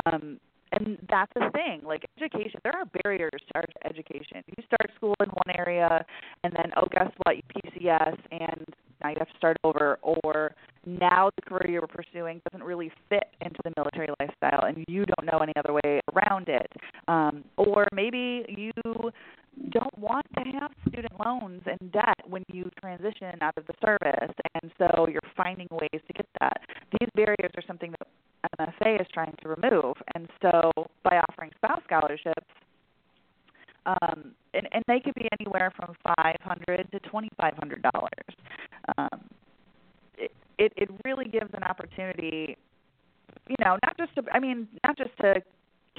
[0.05, 0.39] Um
[0.71, 4.41] and that's the thing like education there are barriers to our education.
[4.47, 6.05] You start school in one area
[6.45, 8.65] and then oh guess what you pcs and
[9.03, 13.25] now you have to start over, or now the career you're pursuing doesn't really fit
[13.41, 16.71] into the military lifestyle and you don't know any other way around it.
[17.07, 18.71] Um, or maybe you
[19.69, 22.69] don't want to have student loans and debt when you
[23.33, 26.61] transition out of the service, and so you're finding ways to get that.
[26.91, 28.07] These barriers are something that
[28.59, 30.71] MFA is trying to remove, and so
[31.03, 32.47] by offering spouse scholarships,
[33.85, 38.35] um, and, and they could be anywhere from five hundred to twenty five hundred dollars.
[38.97, 39.21] Um,
[40.17, 42.57] it, it it really gives an opportunity,
[43.47, 45.35] you know, not just to I mean, not just to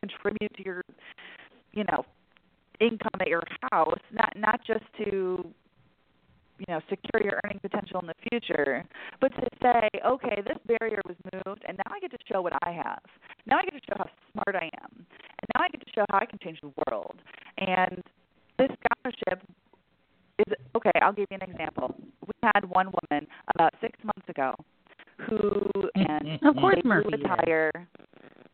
[0.00, 0.82] contribute to your,
[1.72, 2.04] you know,
[2.80, 5.44] income at your house, not not just to
[6.58, 8.84] you know secure your earning potential in the future,
[9.20, 12.52] but to say, okay, this barrier was moved, and now I get to show what
[12.62, 13.00] I have.
[13.46, 16.04] Now I get to show how smart I am, and now I get to show
[16.10, 17.16] how I can change the world.
[17.58, 18.02] And
[18.58, 19.42] this scholarship
[20.38, 20.90] is okay.
[21.02, 21.94] I'll give you an example.
[22.26, 24.54] We had one woman about six months ago
[25.28, 27.70] who and of course they blew a tire.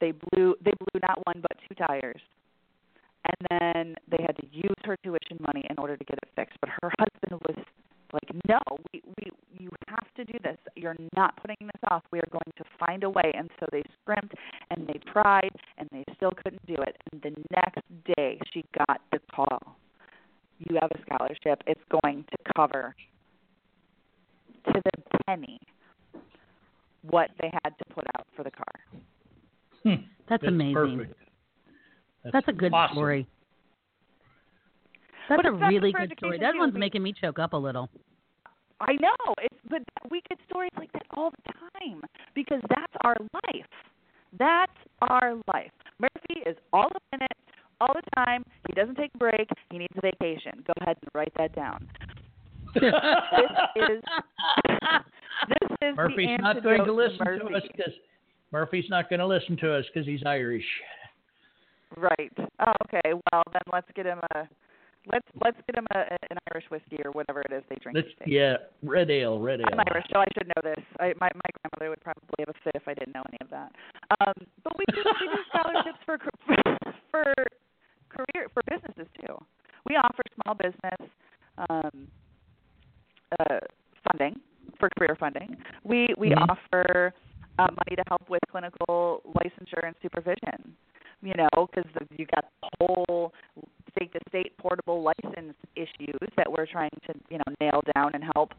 [0.01, 2.21] They blew they blew not one but two tires
[3.25, 6.59] and then they had to use her tuition money in order to get it fixed.
[6.61, 7.65] But her husband was
[8.13, 8.59] like, "No,
[8.93, 10.50] we we you have to do this.
[10.77, 12.03] You're not putting this off.
[12.11, 14.35] We are going to find a way." And so they scrimped
[14.71, 16.97] and they tried and they still couldn't do it.
[17.13, 17.83] And the next
[18.17, 19.77] day she got the call.
[20.59, 21.63] You have a scholarship.
[21.67, 22.95] It's going to cover
[24.67, 25.59] to the penny
[27.03, 28.75] what they had to put out for the car.
[29.83, 30.03] Hmm.
[30.29, 30.75] That's, amazing.
[30.75, 31.15] Perfect.
[32.33, 32.95] That's, a good awesome.
[32.95, 33.27] story.
[35.29, 36.39] That's But a really good story.
[36.39, 37.89] That one's making me choke up a little.
[38.81, 42.03] I know, it's but we get stories like that all the time
[42.35, 43.67] because that's our life.
[44.39, 45.71] That's our life.
[45.99, 47.37] Murphy is all up in it
[47.81, 48.45] all the time.
[48.69, 49.49] He doesn't take a break.
[49.71, 50.65] He needs a vacation.
[50.67, 51.87] Go ahead and write that down.
[52.75, 52.85] this
[53.77, 54.03] is
[55.49, 57.49] this is Murphy's not going to listen Murphy.
[57.49, 57.93] to us because
[58.53, 60.65] Murphy's not going to listen to us because he's Irish.
[61.97, 62.33] Right.
[62.39, 63.13] Oh, okay.
[63.13, 64.49] Well, then let's get him a
[65.07, 67.97] let's let's get them a, an Irish whiskey or whatever it is they drink.
[67.97, 69.69] Let's, yeah, red ale, red ale.
[69.73, 70.85] I'm Irish, so I should know this.
[70.99, 73.51] I, my my grandmother would probably have a fit if I didn't know any of
[73.51, 73.73] that.
[74.21, 74.35] Um,
[74.65, 76.19] but we do we do scholarships for
[77.11, 77.35] for
[78.11, 79.35] career for businesses too.
[79.89, 81.11] We offer small business
[81.69, 82.09] um,
[83.39, 83.59] uh,
[84.09, 84.41] funding
[84.79, 85.57] for career funding.
[85.85, 86.49] We we Mhm.
[86.51, 87.13] offer
[87.59, 90.77] uh, money to help with clinical licensure and supervision.
[91.23, 91.85] You know, because
[92.17, 93.35] you got the whole
[93.97, 98.25] state to state portable license issues that we're trying to you know nail down and
[98.35, 98.53] help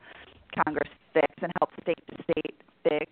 [0.66, 3.12] Congress fix and help state to state fix.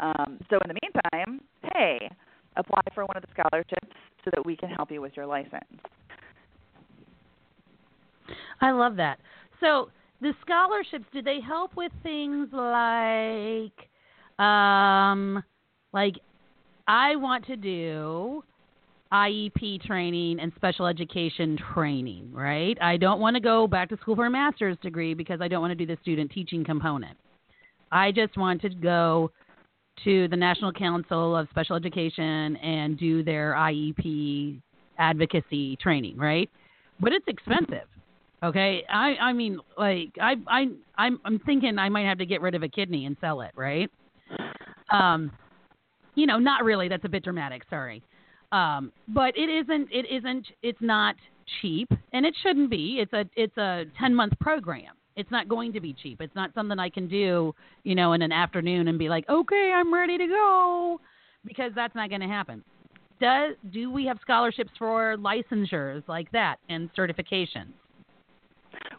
[0.00, 1.40] Um, so in the meantime,
[1.74, 2.10] hey,
[2.56, 3.88] apply for one of the scholarships
[4.24, 5.64] so that we can help you with your license.
[8.60, 9.18] I love that.
[9.60, 15.42] So the scholarships, do they help with things like, um,
[15.92, 16.16] like
[16.86, 18.42] I want to do
[19.12, 22.76] IEP training and special education training, right?
[22.80, 25.60] I don't want to go back to school for a master's degree because I don't
[25.60, 27.16] want to do the student teaching component.
[27.90, 29.30] I just want to go
[30.04, 34.60] to the National Council of Special Education and do their IEP
[34.98, 36.50] advocacy training, right?
[37.00, 37.88] But it's expensive.
[38.42, 40.66] Okay, I I mean like I I
[40.96, 43.50] I'm I'm thinking I might have to get rid of a kidney and sell it,
[43.56, 43.90] right?
[44.92, 45.32] Um,
[46.14, 46.88] you know, not really.
[46.88, 47.62] That's a bit dramatic.
[47.68, 48.02] Sorry,
[48.52, 49.88] um, but it isn't.
[49.92, 50.46] It isn't.
[50.62, 51.16] It's not
[51.60, 52.98] cheap, and it shouldn't be.
[53.00, 54.94] It's a it's a ten month program.
[55.16, 56.20] It's not going to be cheap.
[56.20, 59.72] It's not something I can do, you know, in an afternoon and be like, okay,
[59.74, 61.00] I'm ready to go,
[61.44, 62.62] because that's not going to happen.
[63.20, 67.72] Does do we have scholarships for licensures like that and certifications?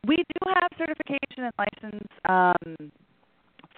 [0.08, 2.92] We do have certification and license um,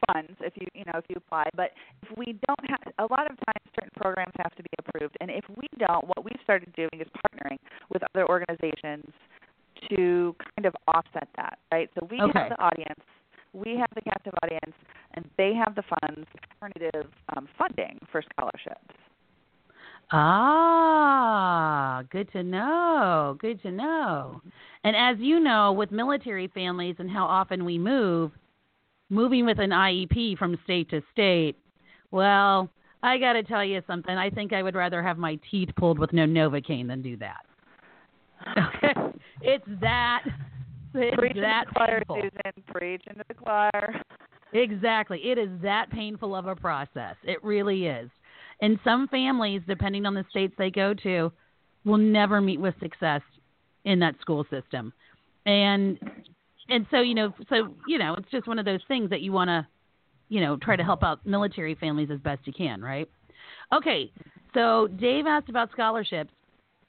[0.07, 1.71] funds if you you know if you apply, but
[2.03, 5.29] if we don't have a lot of times certain programs have to be approved, and
[5.29, 7.57] if we don't, what we've started doing is partnering
[7.91, 9.05] with other organizations
[9.89, 11.89] to kind of offset that, right?
[11.99, 12.31] So we Okay.
[12.39, 12.99] have the audience,
[13.53, 14.75] we have the captive audience,
[15.13, 16.27] and they have the funds,
[16.61, 18.95] alternative um, funding for scholarships.
[20.13, 23.37] Ah, good to know.
[23.39, 24.41] Good to know.
[24.83, 28.31] And as you know, with military families and how often we move,
[29.11, 31.57] moving with an IEP from state to state,
[32.09, 32.69] well,
[33.03, 34.15] I got to tell you something.
[34.15, 37.45] I think I would rather have my teeth pulled with no Novocaine than do that.
[38.57, 38.93] Okay,
[39.41, 40.23] it's that.
[40.93, 42.15] It's Preach that into the choir, painful.
[42.15, 42.63] Susan.
[42.73, 44.01] Preach into the choir.
[44.53, 45.19] Exactly.
[45.23, 47.15] It is that painful of a process.
[47.23, 48.09] It really is.
[48.61, 51.31] And some families, depending on the states they go to,
[51.85, 53.21] will never meet with success
[53.85, 54.93] in that school system.
[55.45, 55.97] And
[56.71, 59.31] and so you know, so you know, it's just one of those things that you
[59.31, 59.67] want to,
[60.29, 63.09] you know, try to help out military families as best you can, right?
[63.73, 64.11] Okay,
[64.53, 66.31] so Dave asked about scholarships.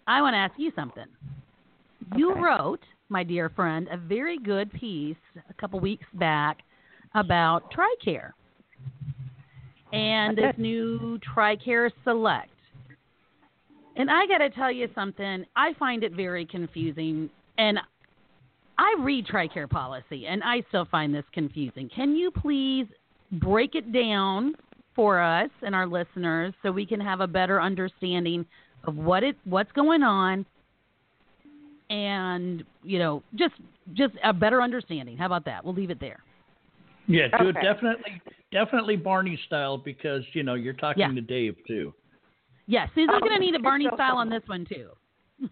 [0.06, 1.04] I want to ask you something.
[1.04, 2.18] Okay.
[2.18, 5.16] You wrote, my dear friend, a very good piece
[5.48, 6.58] a couple weeks back
[7.14, 8.32] about TRICARE
[9.92, 12.48] and this new TRICARE Select.
[13.96, 17.28] And I got to tell you something, I find it very confusing.
[17.58, 17.78] And
[18.82, 21.88] I read TRICARE policy and I still find this confusing.
[21.94, 22.86] Can you please
[23.30, 24.54] break it down
[24.96, 28.44] for us and our listeners so we can have a better understanding
[28.84, 30.44] of what it what's going on
[31.88, 33.54] and you know just
[33.94, 36.18] just a better understanding how about that we'll leave it there
[37.06, 37.62] Yeah, do it Okay.
[37.62, 38.20] definitely,
[38.52, 41.14] definitely Barney style because you know you're talking Yeah.
[41.14, 41.94] to Dave too.
[42.66, 44.90] yes susan's Oh, going to need a barney so style on this one too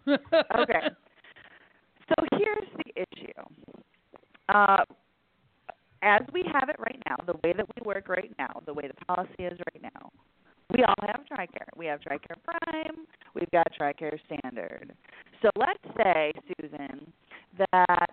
[0.08, 0.90] okay.
[2.10, 3.32] So here's the issue.
[4.48, 4.84] Uh,
[6.02, 8.88] as we have it right now, the way that we work right now, the way
[8.88, 10.10] the policy is right now,
[10.72, 11.76] we all have TRICARE.
[11.76, 13.06] We have TRICARE Prime.
[13.34, 14.92] We've got TRICARE Standard.
[15.42, 17.12] So let's say, Susan,
[17.58, 18.10] that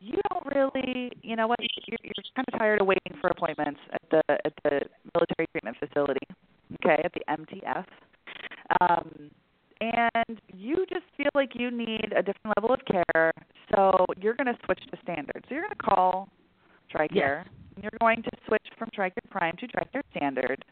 [0.00, 3.80] you don't really, you know what, you're, you're kind of tired of waiting for appointments
[3.92, 4.80] at the at the
[5.14, 6.26] military treatment facility,
[6.84, 7.84] okay, at the MTF.
[8.80, 9.30] Um,
[9.82, 13.32] and you just feel like you need a different level of care,
[13.74, 15.44] so you're going to switch to standard.
[15.48, 16.28] So you're going to call
[16.94, 17.46] TRICARE, Yes.
[17.74, 20.64] and you're going to switch from TRICARE Prime to TRICARE Standard,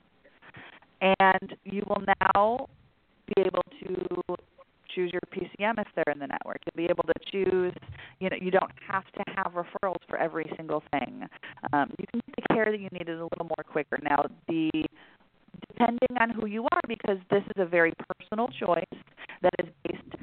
[1.01, 2.68] and you will now
[3.27, 4.23] be able to
[4.94, 6.59] choose your PCM if they're in the network.
[6.66, 7.75] You'll be able to choose,
[8.18, 11.27] you know, you don't have to have referrals for every single thing.
[11.73, 13.99] Um, you can get the care that you need a little more quicker.
[14.03, 14.70] Now, the
[15.68, 19.01] depending on who you are because this is a very personal choice
[19.42, 20.23] that is based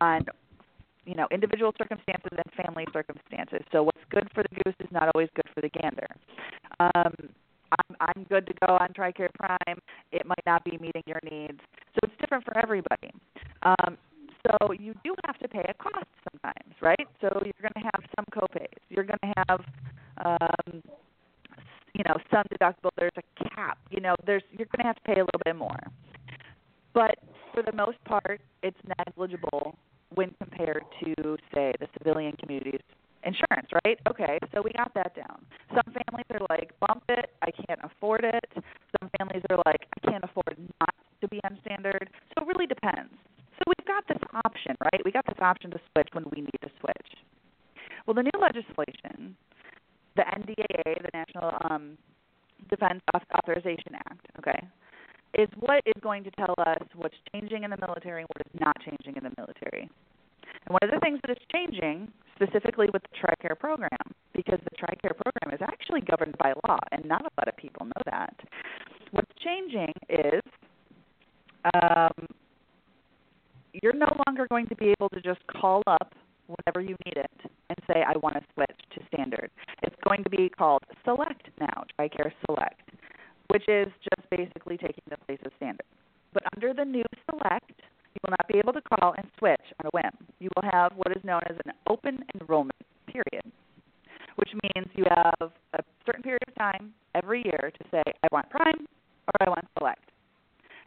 [0.00, 0.24] on
[1.04, 3.60] you know individual circumstances and family circumstances.
[3.72, 6.08] So what's good for the goose is not always good for the gander.
[6.80, 7.14] Um,
[7.72, 9.78] I'm I'm good to go on TRICARE Prime.
[10.12, 11.60] It might not be meeting your needs,
[11.94, 13.10] so it's different for everybody.
[13.62, 13.98] Um,
[14.46, 17.08] so you do have to pay a cost sometimes, right?
[17.20, 18.76] So you're going to have some copays.
[18.90, 19.60] You're going to have
[20.22, 20.82] um,
[21.94, 23.22] you know, some deductible, there's a
[23.54, 23.78] cap.
[23.90, 25.80] You know, there's you're going to have to pay a little bit more.
[26.92, 27.18] But
[27.52, 29.76] for the most part, it's negligible
[30.14, 32.80] when compared to say the civilian community's
[33.24, 33.98] insurance, right?
[34.08, 35.44] Okay, so we got that down.
[35.70, 38.44] Some families are like, bump it, I can't afford it.
[39.00, 42.10] Some families are like, I can't afford not to be on standard.
[42.28, 43.14] So it really depends.
[43.56, 45.00] So we've got this option, right?
[45.04, 47.10] We got this option to switch when we need to switch.
[48.06, 49.36] Well, the new legislation
[50.16, 51.98] the NDAA, the National um,
[52.70, 54.66] Defense Auth- Authorization Act, okay,
[55.34, 58.60] is what is going to tell us what's changing in the military and what is
[58.60, 59.90] not changing in the military.
[60.66, 64.76] And one of the things that is changing, specifically with the TRICARE program, because the
[64.78, 68.36] TRICARE program is actually governed by law, and not a lot of people know that.
[69.10, 70.40] What's changing is
[71.74, 72.28] um,
[73.82, 76.14] you're no longer going to be able to just call up
[76.46, 79.50] whenever you need it and say, I want to switch to standard.
[79.82, 82.88] It's going to be called Select now, TRICARE Select,
[83.50, 85.86] which is just basically taking the place of standard.
[86.34, 87.70] But under the new Select,
[88.12, 90.10] you will not be able to call and switch on a whim.
[90.40, 92.74] You will have is known as an open enrollment
[93.06, 93.44] period,
[94.36, 98.50] which means you have a certain period of time every year to say, I want
[98.50, 98.86] Prime
[99.28, 100.10] or I want Select.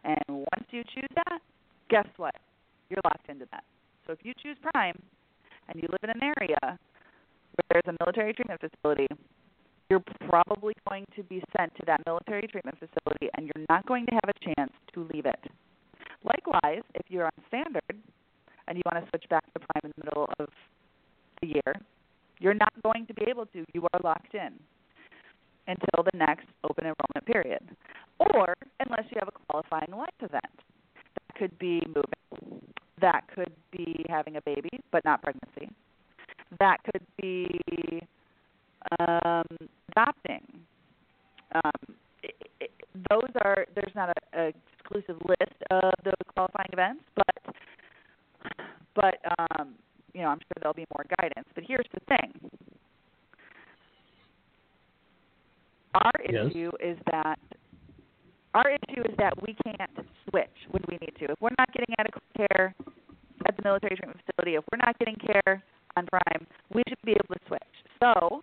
[0.04, 1.40] And once you choose that,
[1.90, 2.36] guess what?
[2.90, 3.64] You're locked into that.
[4.06, 4.98] So if you choose Prime
[5.68, 9.08] and you live in an area where there's a military treatment facility,
[9.90, 14.06] you're probably going to be sent to that military treatment facility and you're not going
[14.06, 15.40] to have a chance to leave it.
[16.24, 17.98] Likewise, if you're on standard
[18.68, 20.50] and you want to switch back to prime in the middle of
[21.42, 21.74] the year,
[22.40, 23.66] you're not going to be able to.
[23.74, 24.54] You are locked in
[25.68, 27.62] until the next open enrollment period.
[28.20, 30.44] Or unless you have a qualifying life event.
[30.96, 32.62] That could be moving.
[33.00, 35.70] That could be having a baby but not pregnancy.
[36.60, 37.60] That could be
[39.00, 39.46] um,
[39.92, 40.42] adopting.
[41.54, 42.72] Um, it, it,
[43.10, 47.56] those are there's not a, a exclusive list of those qualifying events, but
[48.98, 49.76] but um,
[50.14, 51.48] you know I'm sure there'll be more guidance.
[51.56, 52.34] But here's the thing:
[55.94, 56.48] our Yes.
[56.52, 57.40] issue is that
[58.54, 59.92] our issue is that we can't
[60.30, 61.32] switch when we need to.
[61.32, 62.74] If we're not getting adequate care
[63.46, 65.62] at the military treatment facility, if we're not getting care
[65.96, 67.76] on Prime, we should be able to switch.
[68.02, 68.42] So,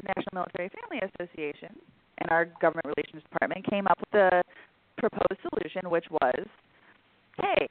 [0.00, 1.76] the National Military Family Association
[2.18, 4.42] and our government relations department came up with a
[4.98, 6.46] proposed solution, which was,
[7.42, 7.68] hey,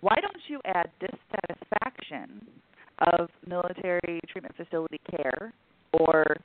[0.00, 2.46] why don't you add dissatisfaction
[3.12, 5.52] of military treatment facility care
[5.92, 6.36] or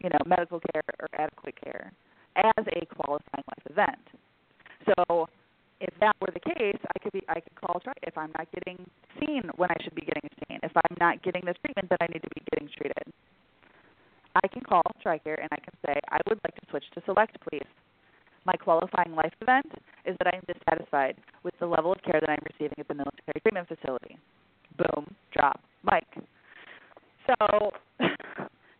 [0.00, 1.92] you know medical care or adequate care
[2.36, 4.00] as a qualifying life event.
[4.86, 5.28] So
[5.80, 8.48] if that were the case, I could be I could call try if I'm not
[8.52, 8.78] getting
[9.18, 12.06] seen when I should be getting seen, if I'm not getting the treatment that I
[12.12, 13.12] need to be getting treated.
[14.36, 17.36] I can call TRICARE and I can say, I would like to switch to Select,
[17.48, 17.66] please.
[18.46, 19.66] My qualifying life event
[20.06, 22.94] is that I am dissatisfied with the level of care that I'm receiving at the
[22.94, 24.16] military treatment facility.
[24.78, 26.04] Boom, drop, mic.
[27.26, 27.70] So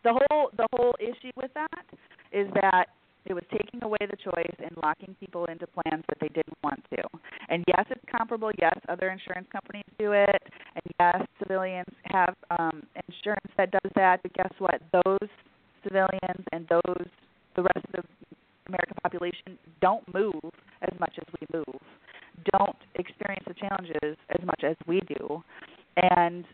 [0.05, 1.85] the whole the whole issue with that
[2.33, 2.87] is that
[3.27, 6.83] it was taking away the choice and locking people into plans that they didn't want
[6.91, 7.03] to.
[7.51, 8.51] And yes, it's comparable.
[8.59, 10.43] Yes, other insurance companies do it.
[10.75, 14.23] And yes, civilians have um, insurance that does that.
[14.23, 14.81] But guess what?
[15.05, 15.29] Those
[15.85, 17.07] civilians and those
[17.57, 18.03] the rest of the
[18.69, 20.53] American population don't move
[20.83, 21.81] as much as we move,
[22.53, 25.43] don't experience the challenges as much as we do,
[25.97, 26.45] and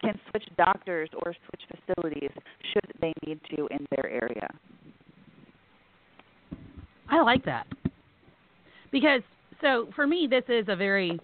[0.00, 2.30] can switch doctors or switch facilities
[2.72, 4.48] should they need to in their area.
[7.08, 7.66] I like that.
[8.92, 9.22] Because
[9.60, 11.18] so for me this is a very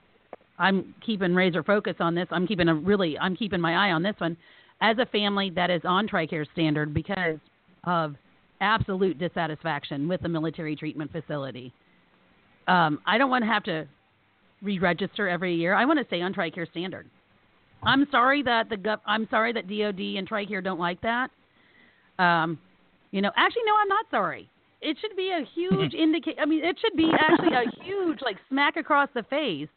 [0.58, 2.28] I'm keeping razor focus on this.
[2.30, 4.36] I'm keeping a really I'm keeping my eye on this one
[4.80, 7.38] as a family that is on TRICARE standard because
[7.84, 8.14] of
[8.60, 11.72] absolute dissatisfaction with the military treatment facility.
[12.68, 13.86] Um, I don't want to have to
[14.62, 15.74] re-register every year.
[15.74, 17.08] I want to stay on TRICARE standard.
[17.82, 21.30] I'm sorry that the gov- I'm sorry that DoD and TRICARE don't like that.
[22.18, 22.58] Um,
[23.10, 24.50] you know, actually, no, I'm not sorry.
[24.82, 26.36] It should be a huge indicate.
[26.40, 29.68] I mean, it should be actually a huge like smack across the face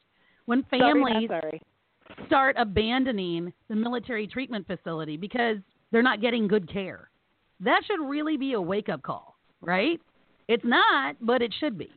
[0.45, 1.61] when families sorry,
[2.07, 2.25] sorry.
[2.27, 5.57] start abandoning the military treatment facility because
[5.91, 7.09] they're not getting good care.
[7.59, 9.99] That should really be a wake up call, right?
[10.47, 11.89] It's not, but it should be.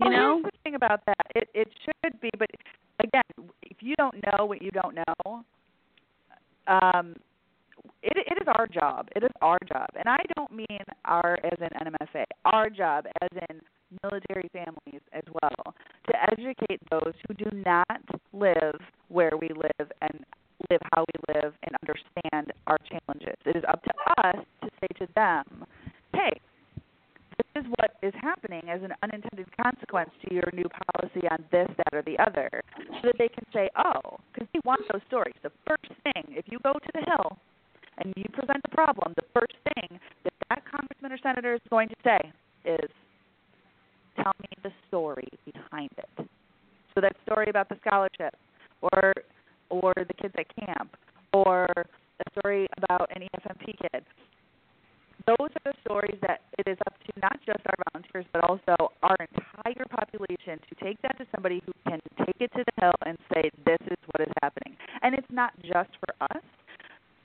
[0.00, 0.34] Well, you know?
[0.34, 1.26] here's the thing about that.
[1.34, 2.48] It it should be, but
[3.02, 5.44] again, if you don't know what you don't know,
[6.66, 7.16] um,
[8.02, 9.08] it it is our job.
[9.14, 12.24] It is our job, and I don't mean our as in NMFA.
[12.44, 13.60] Our job as in
[14.02, 15.74] military families as well
[16.08, 18.00] to educate those who do not
[18.32, 20.24] live where we live and
[20.70, 23.36] live how we live and understand our challenges.
[23.44, 23.90] It is up to
[24.26, 25.64] us to say to them,
[26.14, 26.40] "Hey,
[27.56, 31.92] is what is happening as an unintended consequence to your new policy on this, that,
[31.92, 35.34] or the other, so that they can say, oh, because we want those stories.
[35.42, 37.36] The first thing, if you go to the Hill
[37.98, 41.88] and you present a problem, the first thing that that congressman or senator is going
[41.88, 42.32] to say
[42.64, 42.90] is,
[44.16, 46.28] tell me the story behind it.
[46.94, 48.34] So that story about the scholarship,
[48.82, 49.12] or
[49.70, 50.90] or the kids at camp,
[51.32, 54.04] or a story about an EFMP kid
[55.26, 58.74] those are the stories that it is up to not just our volunteers but also
[59.02, 62.94] our entire population to take that to somebody who can take it to the hill
[63.06, 64.76] and say this is what is happening.
[65.02, 66.42] And it's not just for us.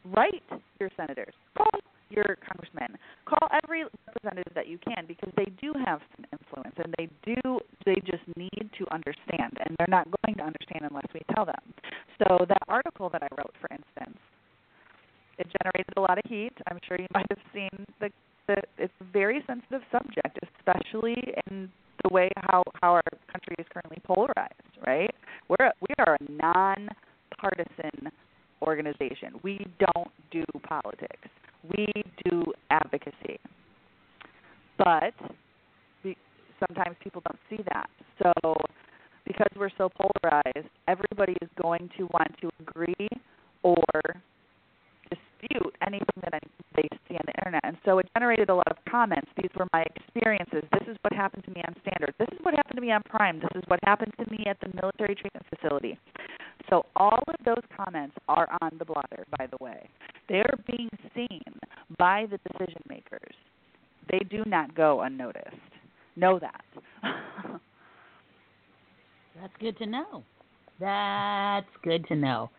[0.06, 0.44] Write
[0.80, 1.34] your senators.
[1.58, 2.98] Call your congressmen.
[3.26, 7.60] Call every representative that you can because they do have some influence and they do
[7.86, 11.60] they just need to understand and they're not going to understand unless we tell them.
[12.20, 14.18] So that article that i wrote for instance
[15.38, 16.54] it generated a lot of heat.
[16.70, 17.70] I'm sure you might have seen
[18.00, 18.10] the,
[18.48, 21.18] the it's a very sensitive subject, especially
[21.50, 21.70] in
[22.04, 24.54] the way how how our country is currently polarized.
[24.86, 25.14] Right?
[25.50, 28.12] We're we are a non-partisan
[28.62, 29.40] organization.
[29.44, 31.30] We don't do politics.
[31.76, 31.88] We
[32.26, 33.40] do advocacy.
[34.78, 35.14] But
[36.04, 36.16] we,
[36.60, 37.90] sometimes people don't see that.
[38.22, 38.56] So
[39.26, 43.10] because we're so polarized, everybody is going to want to agree
[43.64, 43.84] or
[45.40, 46.42] dispute anything that
[46.76, 47.62] they see on the internet.
[47.64, 49.30] And so it generated a lot of comments.
[49.38, 50.64] These were my experiences.
[50.74, 52.14] This is what happened to me on Standard.
[52.20, 53.40] This is what happened to me on Prime.
[53.40, 55.98] This is what happened to me at the military treatment facility.
[56.70, 59.90] So all of those comments are on the blotter, by the way.
[60.28, 61.44] They are being seen
[61.98, 63.34] by the decision makers.
[64.12, 65.56] They do not go unnoticed.
[66.16, 66.64] Know that.
[69.40, 70.24] That's good to know.
[70.80, 72.50] That's good to know.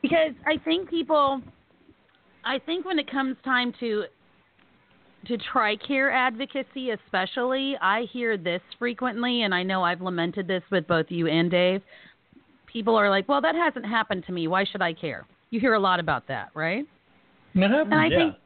[0.00, 1.42] Because I think people
[2.44, 4.04] I think when it comes time to
[5.28, 10.84] to TRICARE advocacy, especially, I hear this frequently, and I know I've lamented this with
[10.88, 11.80] both you and Dave.
[12.66, 14.48] People are like, "Well, that hasn't happened to me.
[14.48, 16.84] Why should I care?" You hear a lot about that, right?
[17.54, 18.16] It happens, And I yeah.
[18.16, 18.36] think,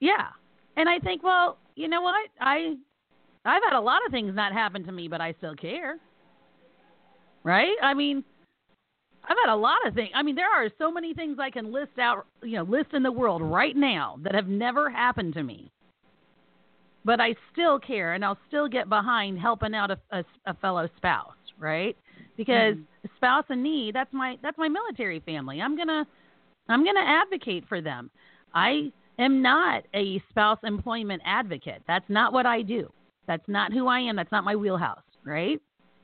[0.00, 0.26] yeah,
[0.76, 2.28] and I think, well, you know what?
[2.40, 2.76] I
[3.44, 5.98] I've had a lot of things not happen to me, but I still care.
[7.42, 7.76] Right?
[7.82, 8.24] I mean,
[9.26, 10.10] I've had a lot of things.
[10.14, 13.02] I mean, there are so many things I can list out, you know, list in
[13.02, 15.70] the world right now that have never happened to me.
[17.06, 20.88] But I still care, and I'll still get behind helping out a, a, a fellow
[20.96, 21.96] spouse, right?
[22.36, 23.06] Because mm-hmm.
[23.06, 25.60] a spouse in need, that's my that's my military family.
[25.60, 26.06] I'm gonna
[26.68, 28.10] I'm gonna advocate for them.
[28.54, 31.82] I am not a spouse employment advocate.
[31.86, 32.90] That's not what I do.
[33.26, 34.16] That's not who I am.
[34.16, 35.60] That's not my wheelhouse, right?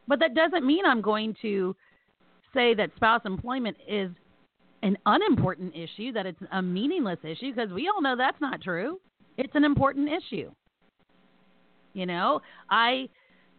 [0.06, 1.74] But that doesn't mean I'm going to
[2.54, 4.10] say that spouse employment is
[4.82, 8.98] an unimportant issue, that it's a meaningless issue, because we all know that's not true.
[9.36, 10.50] It's an important issue.
[11.92, 12.40] You know,
[12.70, 13.08] I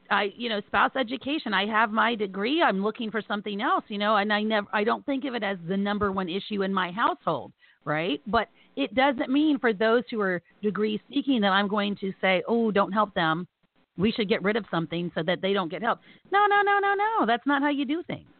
[0.09, 1.53] I you know spouse education.
[1.53, 2.61] I have my degree.
[2.61, 3.83] I'm looking for something else.
[3.87, 6.63] You know, and I never I don't think of it as the number one issue
[6.63, 7.51] in my household,
[7.85, 8.21] right?
[8.27, 12.41] But it doesn't mean for those who are degree seeking that I'm going to say,
[12.47, 13.47] oh, don't help them.
[13.97, 15.99] We should get rid of something so that they don't get help.
[16.31, 17.25] No, no, no, no, no.
[17.25, 18.30] That's not how you do things.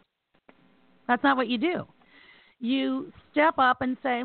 [1.12, 1.86] That's not what you do.
[2.62, 4.24] You step up and say,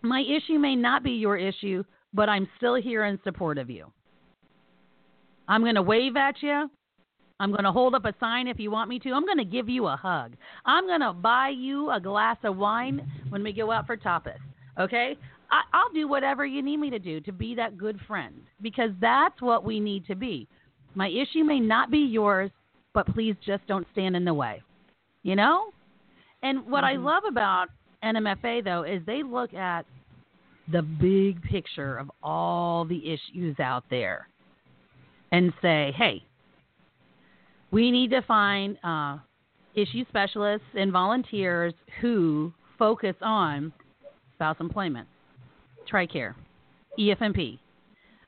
[0.00, 3.92] my issue may not be your issue, but I'm still here in support of you.
[5.48, 6.70] I'm going to wave at you.
[7.40, 9.12] I'm going to hold up a sign if you want me to.
[9.12, 10.34] I'm going to give you a hug.
[10.64, 14.38] I'm going to buy you a glass of wine when we go out for tapas.
[14.80, 15.18] Okay?
[15.50, 18.92] I, I'll do whatever you need me to do to be that good friend because
[18.98, 20.48] that's what we need to be.
[20.94, 22.50] My issue may not be yours,
[22.94, 24.62] but please just don't stand in the way.
[25.22, 25.73] You know?
[26.44, 27.06] And what mm-hmm.
[27.06, 27.66] I love about
[28.04, 29.86] NMFA, though, is they look at
[30.70, 34.28] the big picture of all the issues out there
[35.32, 36.22] and say, hey,
[37.70, 39.18] we need to find uh,
[39.74, 43.72] issue specialists and volunteers who focus on
[44.34, 45.08] spouse employment,
[45.90, 46.34] TRICARE,
[46.98, 47.58] EFMP,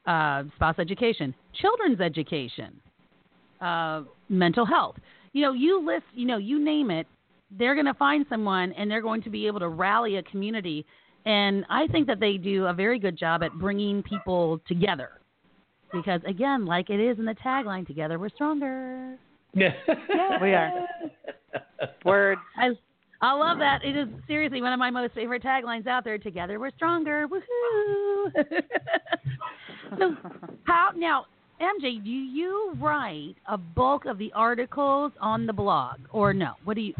[0.06, 2.80] uh, spouse education, children's education,
[3.60, 4.96] uh, mental health.
[5.32, 7.06] You know, you list, you know, you name it,
[7.50, 10.84] they're going to find someone and they're going to be able to rally a community.
[11.24, 15.10] And I think that they do a very good job at bringing people together
[15.92, 19.16] because again, like it is in the tagline, "Together we're stronger."
[19.54, 19.72] Yeah,
[20.42, 20.86] we are.
[22.04, 22.38] Word.
[22.56, 22.70] I
[23.20, 23.84] I love that.
[23.84, 26.18] It is seriously one of my most favorite taglines out there.
[26.18, 27.26] Together we're stronger.
[27.28, 28.32] Woohoo!
[29.98, 30.16] so
[30.64, 31.26] how now?
[31.58, 36.52] MJ, do you write a bulk of the articles on the blog, or no?
[36.64, 36.94] What do you?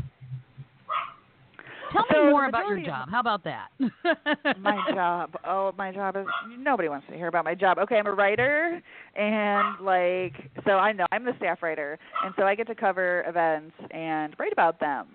[1.92, 3.08] Tell so me more about your job.
[3.10, 3.68] How about that?
[4.60, 5.34] my job.
[5.46, 6.26] Oh, my job is
[6.58, 7.78] nobody wants to hear about my job.
[7.78, 8.80] Okay, I'm a writer
[9.14, 10.34] and like
[10.64, 14.34] so I know I'm the staff writer and so I get to cover events and
[14.38, 15.06] write about them.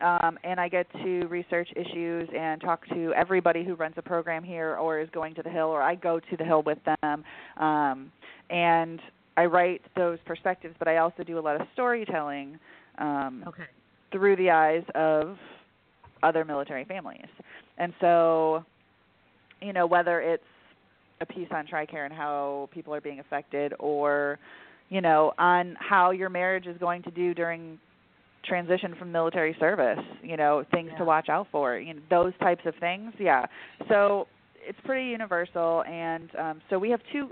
[0.00, 4.42] Um, and I get to research issues and talk to everybody who runs a program
[4.42, 7.22] here or is going to the Hill, or I go to the Hill with them.
[7.58, 8.10] Um,
[8.48, 8.98] and
[9.36, 12.58] I write those perspectives, but I also do a lot of storytelling
[12.98, 13.64] um, okay.
[14.10, 15.36] through the eyes of
[16.22, 17.28] other military families.
[17.78, 18.64] And so,
[19.60, 20.42] you know, whether it's
[21.20, 24.38] a piece on TRICARE and how people are being affected or,
[24.88, 27.78] you know, on how your marriage is going to do during
[28.44, 30.98] transition from military service, you know, things yeah.
[30.98, 33.12] to watch out for, you know, those types of things.
[33.18, 33.44] Yeah.
[33.88, 34.26] So
[34.62, 37.30] it's pretty universal and um so we have two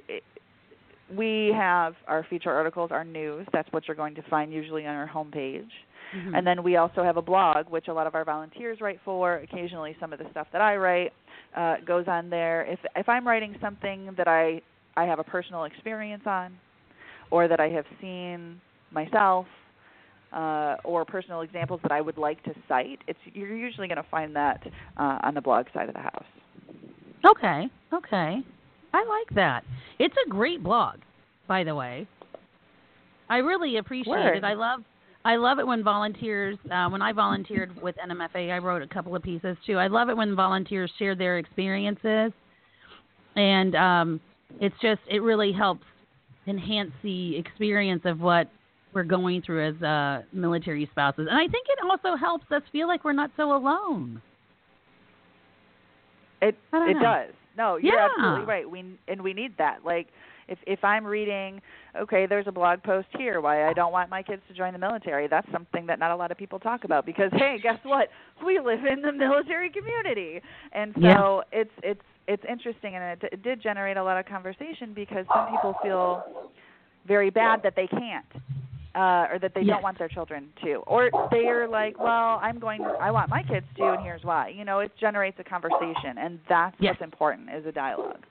[1.16, 3.46] we have our feature articles, our news.
[3.52, 5.68] That's what you're going to find usually on our homepage.
[6.16, 6.34] Mm-hmm.
[6.34, 9.36] And then we also have a blog, which a lot of our volunteers write for.
[9.38, 11.12] Occasionally, some of the stuff that I write
[11.56, 12.64] uh, goes on there.
[12.64, 14.62] If if I'm writing something that I
[14.96, 16.56] I have a personal experience on,
[17.30, 19.46] or that I have seen myself,
[20.32, 24.10] uh, or personal examples that I would like to cite, it's you're usually going to
[24.10, 26.24] find that uh, on the blog side of the house.
[27.24, 28.42] Okay, okay,
[28.94, 29.64] I like that.
[29.98, 30.96] It's a great blog,
[31.46, 32.06] by the way.
[33.28, 34.36] I really appreciate Word.
[34.38, 34.44] it.
[34.44, 34.80] I love
[35.28, 39.14] I love it when volunteers, uh, when I volunteered with NMFA, I wrote a couple
[39.14, 39.76] of pieces too.
[39.76, 42.32] I love it when volunteers share their experiences,
[43.36, 44.20] and um,
[44.58, 45.84] it's just it really helps
[46.46, 48.50] enhance the experience of what
[48.94, 52.88] we're going through as uh, military spouses, and I think it also helps us feel
[52.88, 54.22] like we're not so alone.
[56.40, 57.02] It it know.
[57.02, 57.34] does.
[57.54, 58.08] No, you're yeah.
[58.16, 58.70] absolutely right.
[58.70, 59.80] We and we need that.
[59.84, 60.06] Like
[60.48, 61.60] if if I'm reading,
[61.96, 64.78] okay, there's a blog post here why I don't want my kids to join the
[64.78, 65.28] military.
[65.28, 68.08] That's something that not a lot of people talk about because hey, guess what?
[68.44, 70.40] We live in the military community,
[70.72, 71.00] and so
[71.52, 71.60] yeah.
[71.60, 75.48] it's it's it's interesting, and it, it did generate a lot of conversation because some
[75.48, 76.22] people feel
[77.06, 78.26] very bad that they can't
[78.94, 79.74] uh, or that they yes.
[79.74, 83.66] don't want their children to, or they're like, well, I'm going, I want my kids
[83.76, 84.48] to, and here's why.
[84.48, 86.92] You know, it generates a conversation, and that's yes.
[86.92, 88.24] what's important is a dialogue.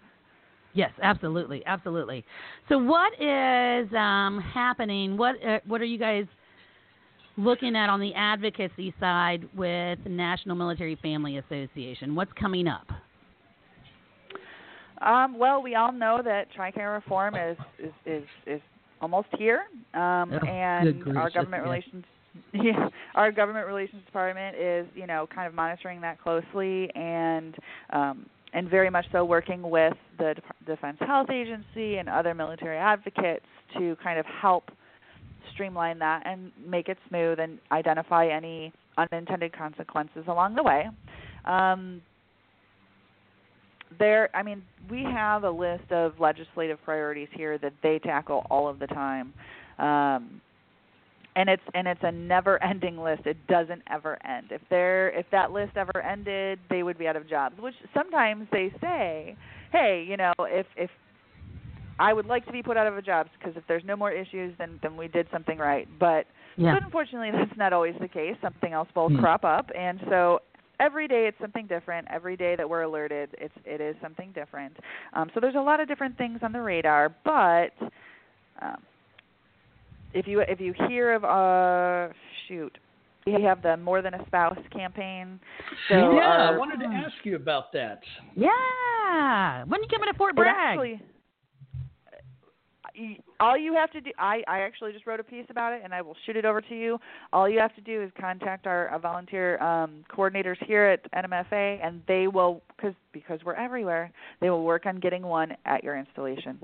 [0.74, 2.24] Yes, absolutely, absolutely.
[2.70, 5.18] So, what is um, happening?
[5.18, 6.26] What uh, what are you guys
[7.38, 12.16] looking at on the advocacy side with National Military Family Association?
[12.16, 12.88] What's coming up?
[15.02, 18.62] Um, well, we all know that TRICARE reform is is is, is
[19.02, 19.64] almost here,
[19.94, 21.70] um, oh, and our government yeah.
[21.70, 22.06] relations.
[22.54, 27.56] Yeah, our government relations department is, you know, kind of monitoring that closely and
[27.92, 28.28] um,
[28.58, 30.34] and very much so working with the
[30.66, 33.46] Defense Health Agency and other military advocates
[33.78, 34.72] to kind of help
[35.54, 40.86] streamline that and make it smooth and identify any unintended consequences along the way.
[41.46, 42.02] Um,
[44.00, 48.68] there, I mean, we have a list of legislative priorities here that they tackle all
[48.68, 49.34] of the time.
[49.78, 50.42] Um,
[51.38, 53.22] and it's and it's a never ending list.
[53.26, 54.48] It doesn't ever end.
[54.52, 58.48] If there if that list ever ended they would be out of jobs which sometimes
[58.52, 59.38] they say
[59.72, 60.90] hey you know if if
[62.00, 64.12] i would like to be put out of a job because if there's no more
[64.12, 65.88] issues then then we did something right.
[66.00, 66.26] But
[66.58, 66.74] Yeah.
[66.74, 68.36] but unfortunately that's not always the case.
[68.42, 69.20] Something else will Hmm.
[69.20, 69.70] crop up.
[69.78, 70.40] And so
[70.80, 72.08] every day it's something different.
[72.10, 74.76] Every day that we're alerted it's it is something different.
[75.14, 77.74] Um, so there's a lot of different things on the radar but
[78.60, 78.82] um,
[80.14, 82.14] if you if you hear of uh
[82.48, 82.78] shoot
[83.26, 85.40] we have the more than a spouse campaign
[85.90, 88.00] so yeah, our- I wanted to ask you about that.
[88.36, 89.64] Yeah.
[89.66, 90.56] When you coming to Fort Bragg?
[90.56, 91.02] actually
[93.40, 95.94] all you have to do I, I actually just wrote a piece about it and
[95.94, 96.98] I will shoot it over to you.
[97.32, 101.86] All you have to do is contact our, our volunteer um, coordinators here at NMFA
[101.86, 105.98] and they will cause, because we're everywhere, they will work on getting one at your
[105.98, 106.58] installation.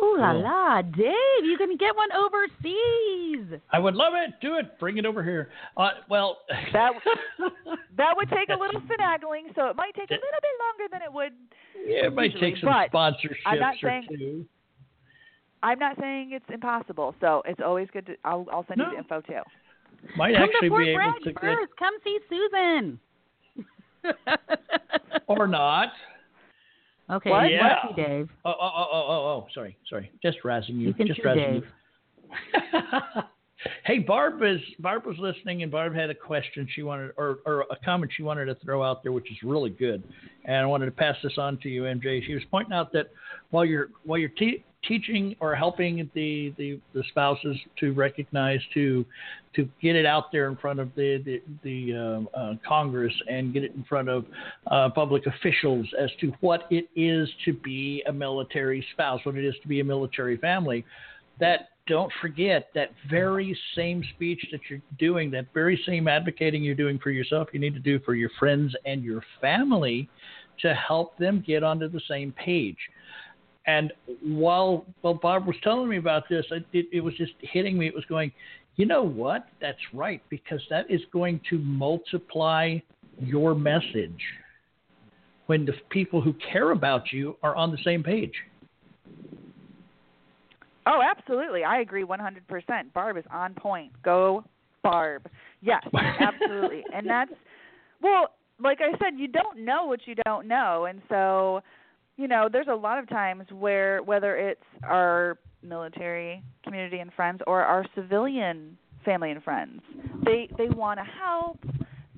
[0.00, 0.42] Ooh la Cool.
[0.42, 1.44] la, Dave!
[1.44, 3.58] You can get one overseas.
[3.72, 4.34] I would love it.
[4.40, 4.78] Do it.
[4.78, 5.50] Bring it over here.
[5.76, 6.38] Uh, well,
[6.72, 6.92] That
[7.96, 11.02] That would take a little finagling, so it might take a little bit longer than
[11.02, 11.32] it would
[11.86, 14.46] yeah, it might usually, take some but sponsorships I'm not or saying- two.
[15.60, 18.92] I'm not saying it's impossible, so it's always good to I'll I'll send you No.
[18.92, 19.40] the info too.
[20.16, 21.72] Might Come actually to Fort be able Bragg to get, first.
[21.76, 23.00] Come see Susan.
[25.26, 25.88] or not.
[27.10, 27.50] okay, What?
[27.50, 27.74] Yeah.
[27.90, 28.28] lucky Dave.
[28.44, 30.10] Oh, oh, oh, oh, sorry, sorry.
[30.22, 30.94] Just razzing you.
[30.96, 31.62] You Just razzing Dave.
[31.62, 32.80] you.
[33.84, 37.62] hey, Barb is Barb was listening, and Barb had a question she wanted, or or
[37.70, 40.02] a comment she wanted to throw out there, which is really good,
[40.44, 42.24] and I wanted to pass this on to you, MJ.
[42.26, 43.10] She was pointing out that
[43.50, 49.04] while you're while you're te- teaching or helping the, the the spouses to recognize to
[49.54, 53.52] to get it out there in front of the the, the um, uh, Congress and
[53.52, 54.24] get it in front of
[54.68, 59.44] uh, public officials as to what it is to be a military spouse, what it
[59.44, 60.84] is to be a military family.
[61.38, 66.74] That don't forget that very same speech that you're doing, that very same advocating you're
[66.74, 70.08] doing for yourself, you need to do for your friends and your family
[70.60, 72.76] to help them get onto the same page.
[73.68, 73.92] And
[74.22, 77.86] while while Bob was telling me about this, it, it, it was just hitting me.
[77.86, 78.32] It was going,
[78.76, 79.46] you know what?
[79.60, 82.78] That's right, because that is going to multiply
[83.20, 84.20] your message
[85.46, 88.32] when the people who care about you are on the same page.
[90.86, 91.62] Oh, absolutely.
[91.62, 92.92] I agree 100%.
[92.94, 93.92] Barb is on point.
[94.02, 94.44] Go
[94.82, 95.28] Barb.
[95.60, 95.84] Yes,
[96.20, 96.84] absolutely.
[96.94, 97.32] and that's
[98.00, 98.28] well,
[98.60, 100.86] like I said, you don't know what you don't know.
[100.86, 101.60] And so,
[102.18, 107.40] you know, there's a lot of times where whether it's our military community and friends
[107.46, 109.80] or our civilian family and friends,
[110.24, 111.58] they they want to help.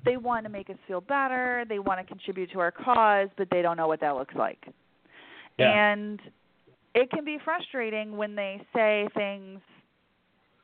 [0.03, 1.63] They want to make us feel better.
[1.69, 4.65] They want to contribute to our cause, but they don't know what that looks like.
[5.59, 5.91] Yeah.
[5.91, 6.19] And
[6.95, 9.61] it can be frustrating when they say things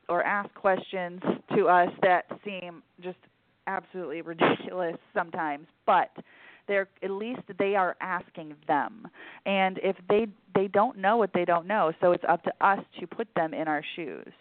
[0.08, 1.20] or ask questions
[1.56, 3.18] to us that seem just
[3.68, 6.10] absolutely ridiculous sometimes, but
[6.68, 9.08] they're at least they are asking them.
[9.46, 12.78] And if they they don't know what they don't know, so it's up to us
[13.00, 14.32] to put them in our shoes.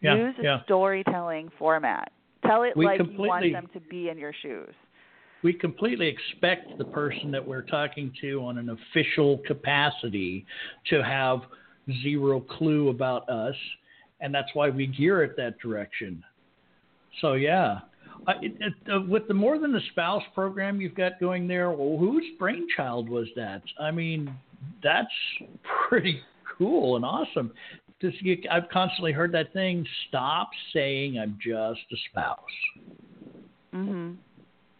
[0.00, 0.62] Yeah, Use a yeah.
[0.64, 2.12] storytelling format.
[2.46, 4.74] Tell it We like you want them to be in your shoes.
[5.42, 10.44] we completely expect the person that we're talking to on an official capacity
[10.90, 11.40] to have
[12.02, 13.54] zero clue about us,
[14.20, 16.22] and that's why we gear it that direction.
[17.20, 17.80] So yeah,
[18.26, 21.70] I, it, it, uh, with the more than a spouse program you've got going there,
[21.70, 23.62] well, whose brainchild was that?
[23.80, 24.34] I mean,
[24.82, 25.08] that's
[25.88, 26.20] pretty
[26.56, 27.52] cool and awesome.
[28.00, 29.86] Just, you, I've constantly heard that thing.
[30.08, 32.38] Stop saying I'm just a spouse.
[33.74, 34.16] Mhm.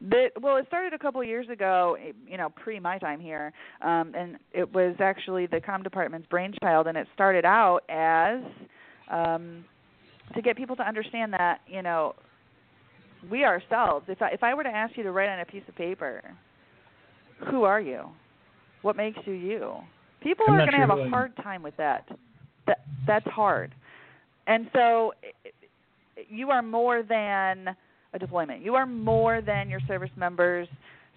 [0.01, 1.97] That, well, it started a couple of years ago,
[2.29, 6.89] you know, pre my time here, um, and it was actually the com department's brainchild,
[6.89, 8.41] and it started out as
[9.11, 9.65] um,
[10.35, 12.15] to get people to understand that, you know,
[13.31, 14.07] we ourselves.
[14.09, 16.23] If I, if I were to ask you to write on a piece of paper,
[17.51, 18.05] who are you?
[18.83, 19.75] What makes you you?
[20.23, 22.09] People I'm are going to sure have a hard time with that.
[22.67, 23.75] That that's hard,
[24.47, 25.13] and so
[26.29, 27.77] you are more than
[28.15, 28.63] a deployment.
[28.63, 30.69] You are more than your service members'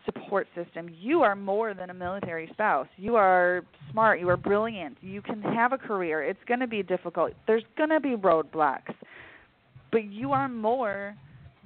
[0.03, 0.89] support system.
[0.99, 2.87] You are more than a military spouse.
[2.97, 4.19] You are smart.
[4.19, 4.97] You are brilliant.
[5.01, 6.23] You can have a career.
[6.23, 7.31] It's going to be difficult.
[7.45, 8.93] There's going to be roadblocks.
[9.91, 11.15] But you are more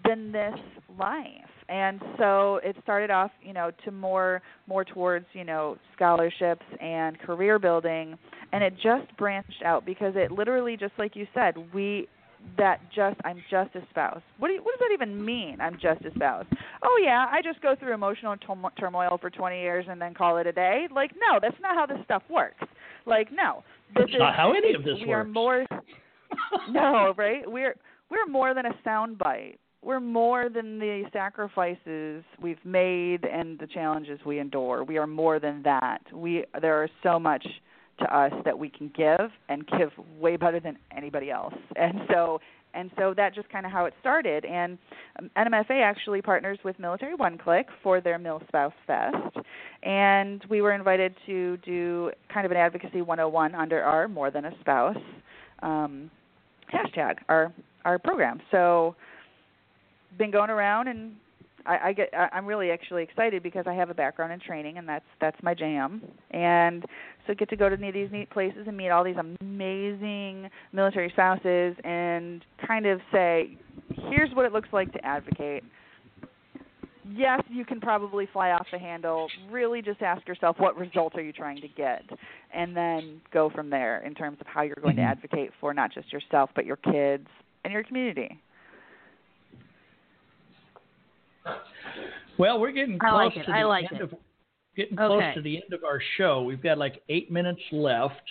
[0.06, 0.60] than this
[1.00, 1.26] life.
[1.70, 7.18] and so it started off, you know, to more more towards, you know, scholarships and
[7.20, 8.18] career building,
[8.52, 12.08] and it just branched out because it literally, just like you said, we
[12.58, 14.22] that just I'm just a spouse.
[14.40, 15.62] What do you, what does that even mean?
[15.62, 16.46] I'm just a spouse.
[16.84, 18.36] Oh yeah, I just go through emotional
[18.80, 20.88] turmoil for 20 years and then call it a day.
[20.94, 22.64] Like no, that's not how this stuff works.
[23.06, 25.08] Like no, this that's is not how any of this we works.
[25.08, 25.66] We are more.
[26.72, 27.44] no, right?
[27.46, 27.76] We're
[28.10, 29.58] we're more than a soundbite.
[29.84, 34.84] We're more than the sacrifices we've made and the challenges we endure.
[34.84, 36.02] We are more than that.
[36.14, 37.46] We there are so much
[38.00, 41.56] to us that we can give and give way better than anybody else.
[41.76, 42.40] And so
[42.74, 44.46] and so that just kind of how it started.
[44.46, 44.78] And
[45.20, 49.36] um, NMFA actually partners with Military One Click for their Mill Spouse Fest,
[49.84, 54.46] and we were invited to do kind of an advocacy 101 under our More Than
[54.46, 54.98] a Spouse
[55.64, 56.10] um,
[56.74, 57.52] hashtag, our
[57.84, 58.40] our program.
[58.52, 58.96] So
[60.18, 61.14] been going around and
[61.66, 64.78] I, I get I, I'm really actually excited because I have a background in training
[64.78, 66.02] and that's that's my jam.
[66.32, 66.86] And
[67.28, 71.76] so get to go to these neat places and meet all these amazing military spouses
[71.84, 73.58] and kind of say,
[74.10, 75.64] here's what it looks like to advocate.
[77.14, 79.28] Yes, you can probably fly off the handle.
[79.50, 82.04] Really just ask yourself what result are you trying to get
[82.54, 85.06] and then go from there in terms of how you're going mm-hmm.
[85.06, 87.28] to advocate for not just yourself but your kids
[87.64, 88.40] and your community.
[92.38, 93.44] Well, we're getting I close like it.
[93.46, 94.04] to I the like end it.
[94.04, 94.14] of
[94.76, 96.42] getting close to the end of our show.
[96.44, 98.22] We've got like eight minutes left.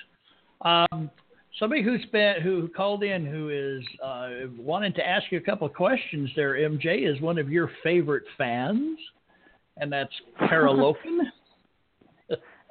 [0.62, 1.10] Um,
[1.58, 5.66] somebody who's been who called in who is uh, wanting to ask you a couple
[5.66, 6.30] of questions.
[6.34, 8.98] There, MJ is one of your favorite fans,
[9.76, 11.20] and that's Kara Loken.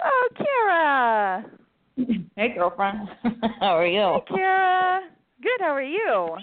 [0.03, 1.45] Oh, Kara.
[2.35, 3.09] Hey, girlfriend.
[3.59, 4.19] How are you?
[4.27, 5.01] Hey, Kara.
[5.41, 5.59] Good.
[5.61, 6.37] How are you?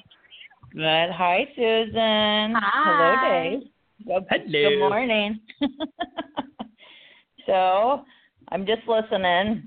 [0.72, 1.10] Good.
[1.12, 2.54] Hi, Susan.
[2.54, 2.82] Hi.
[2.84, 3.68] Hello, Dave.
[4.04, 4.70] Good, Hello.
[4.70, 5.40] good morning.
[7.46, 8.02] so,
[8.50, 9.66] I'm just listening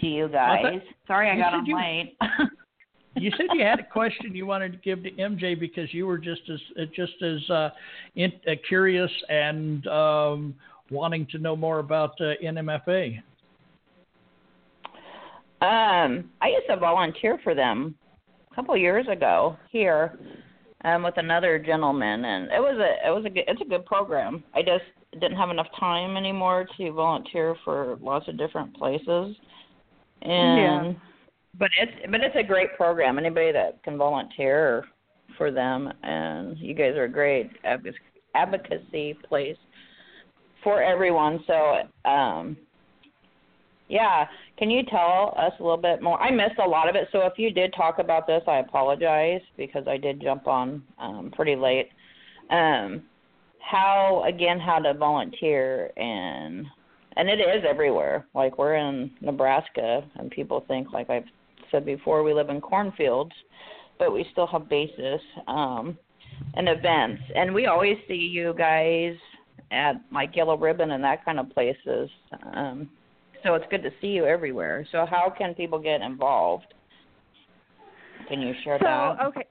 [0.00, 0.80] to you I thought- guys.
[1.06, 2.16] Sorry I got on you- late.
[3.16, 6.18] you said you had a question you wanted to give to MJ because you were
[6.18, 7.70] just as uh, just as uh,
[8.16, 10.54] in, uh, curious and um,
[10.90, 13.18] wanting to know more about uh, NMFA.
[15.60, 17.94] Um, I used to volunteer for them
[18.50, 20.18] a couple years ago here
[20.84, 23.84] um, with another gentleman, and it was a it was a good, it's a good
[23.86, 24.44] program.
[24.54, 29.36] I just didn't have enough time anymore to volunteer for lots of different places,
[30.22, 30.92] and Yeah.
[31.58, 33.18] but it's but it's a great program.
[33.18, 34.84] Anybody that can volunteer
[35.38, 37.94] for them, and you guys are a great advoc-
[38.34, 39.56] advocacy place
[40.62, 41.42] for everyone.
[41.46, 42.56] So um,
[43.94, 44.26] yeah.
[44.58, 46.20] Can you tell us a little bit more?
[46.20, 49.40] I missed a lot of it, so if you did talk about this, I apologize
[49.56, 51.90] because I did jump on um, pretty late.
[52.50, 53.04] Um,
[53.60, 54.58] how again?
[54.58, 56.66] How to volunteer and
[57.16, 58.26] and it is everywhere.
[58.34, 61.30] Like we're in Nebraska, and people think, like I've
[61.70, 63.32] said before, we live in cornfields,
[64.00, 65.96] but we still have bases um,
[66.54, 69.14] and events, and we always see you guys
[69.70, 72.10] at like Yellow Ribbon and that kind of places.
[72.52, 72.90] Um,
[73.44, 74.86] so it's good to see you everywhere.
[74.90, 76.72] So how can people get involved?
[78.28, 79.26] Can you share So that?
[79.26, 79.44] okay.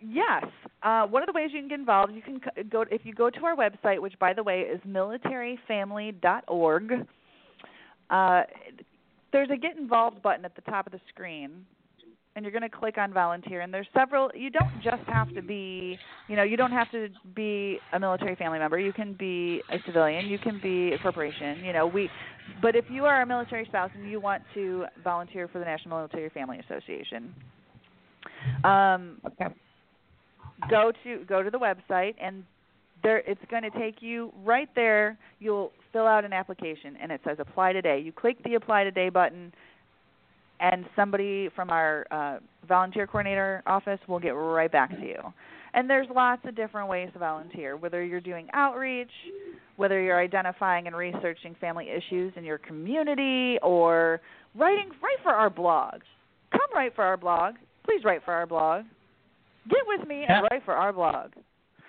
[0.00, 0.44] Yes.
[0.82, 3.30] Uh, one of the ways you can get involved, you can go if you go
[3.30, 6.92] to our website, which by the way is militaryfamily.org.
[8.10, 8.42] Uh,
[9.32, 11.66] there's a get involved button at the top of the screen,
[12.38, 13.62] and you're going to click on volunteer.
[13.62, 14.30] And there's several.
[14.32, 18.36] You don't just have to be, you know, you don't have to be a military
[18.36, 18.78] family member.
[18.78, 20.26] You can be a civilian.
[20.26, 21.64] You can be a corporation.
[21.64, 22.08] You know, we.
[22.62, 25.98] But if you are a military spouse and you want to volunteer for the National
[25.98, 27.34] Military Family Association,
[28.62, 29.52] um, Okay.
[30.70, 32.44] go to go to the website and
[33.02, 37.20] there it's going to take you right there you'll fill out an application and it
[37.24, 39.52] says apply today you click the apply today button
[40.60, 45.20] and somebody from our uh, volunteer coordinator office will get right back to you
[45.74, 49.10] and there's lots of different ways to volunteer whether you're doing outreach
[49.76, 54.20] whether you're identifying and researching family issues in your community or
[54.54, 56.00] writing write for our blog
[56.50, 57.54] come write for our blog
[57.84, 58.84] please write for our blog
[59.68, 61.32] Get with me and write for our blog.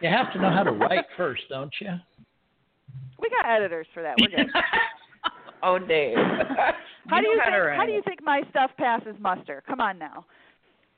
[0.01, 1.91] You have to know how to write first, don't you?
[3.19, 4.15] We got editors for that.
[4.19, 4.47] We're good.
[5.63, 6.15] oh, Dave.
[7.07, 7.77] How do you think?
[7.77, 9.63] How do you think my stuff passes muster?
[9.67, 10.25] Come on now.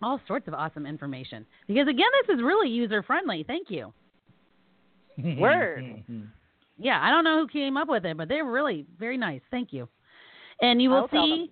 [0.03, 1.47] all sorts of awesome information.
[1.67, 3.45] Because again, this is really user friendly.
[3.47, 3.93] Thank you.
[5.39, 6.05] Word.
[6.79, 9.41] Yeah, I don't know who came up with it, but they're really very nice.
[9.51, 9.89] Thank you.
[10.61, 11.51] And you will I'll tell see.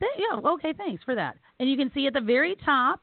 [0.00, 1.36] They, yeah, okay, thanks for that.
[1.60, 3.02] And you can see at the very top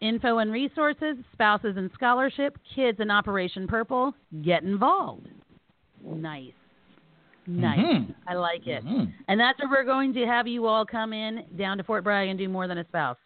[0.00, 4.14] info and resources, spouses and scholarship, kids and Operation Purple.
[4.42, 5.28] Get involved.
[6.02, 6.54] Nice.
[7.46, 7.78] Nice.
[7.78, 8.14] Mhm.
[8.26, 8.82] I like it.
[8.86, 9.12] Mhm.
[9.28, 12.30] And that's where we're going to have you all come in down to Fort Bragg
[12.30, 13.18] and do more than a spouse.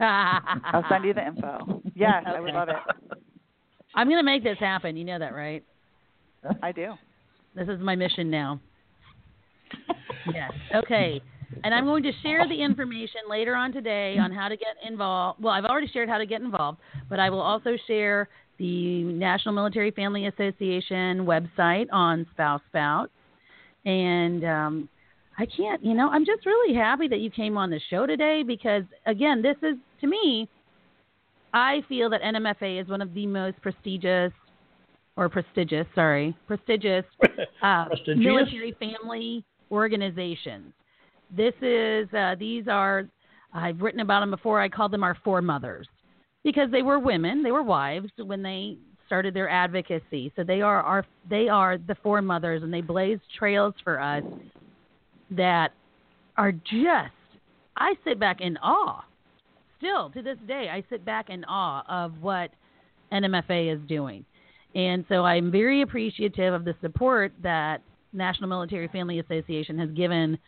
[0.00, 1.82] I'll send you the info.
[1.94, 2.76] Yes, I would love it.
[3.94, 4.96] I'm going to make this happen.
[4.96, 5.64] You know that, right?
[6.62, 6.92] I do.
[7.54, 8.60] This is my mission now.
[10.32, 10.52] yes.
[10.74, 11.20] Okay.
[11.64, 15.42] And I'm going to share the information later on today on how to get involved.
[15.42, 16.78] Well, I've already shared how to get involved,
[17.08, 18.28] but I will also share
[18.58, 23.12] the National Military Family Association website on Spouse Spouts.
[23.84, 24.88] And um,
[25.38, 28.42] I can't, you know, I'm just really happy that you came on the show today
[28.46, 30.48] because, again, this is, to me,
[31.52, 34.32] I feel that NMFA is one of the most prestigious,
[35.16, 37.04] or prestigious, sorry, prestigious
[37.62, 38.18] uh, Prestigious?
[38.18, 40.72] military family organizations.
[41.34, 43.08] This is uh, these are
[43.52, 44.60] I've written about them before.
[44.60, 45.88] I call them our foremothers
[46.44, 48.76] because they were women, they were wives when they
[49.06, 50.32] started their advocacy.
[50.36, 54.22] So they are our they are the foremothers, and they blaze trails for us
[55.30, 55.72] that
[56.36, 57.12] are just.
[57.78, 59.04] I sit back in awe.
[59.78, 62.50] Still to this day, I sit back in awe of what
[63.12, 64.24] NMFA is doing.
[64.74, 70.38] And so I'm very appreciative of the support that National Military Family Association has given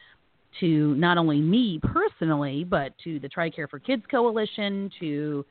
[0.60, 5.44] to not only me personally, but to the TRICARE for Kids Coalition, to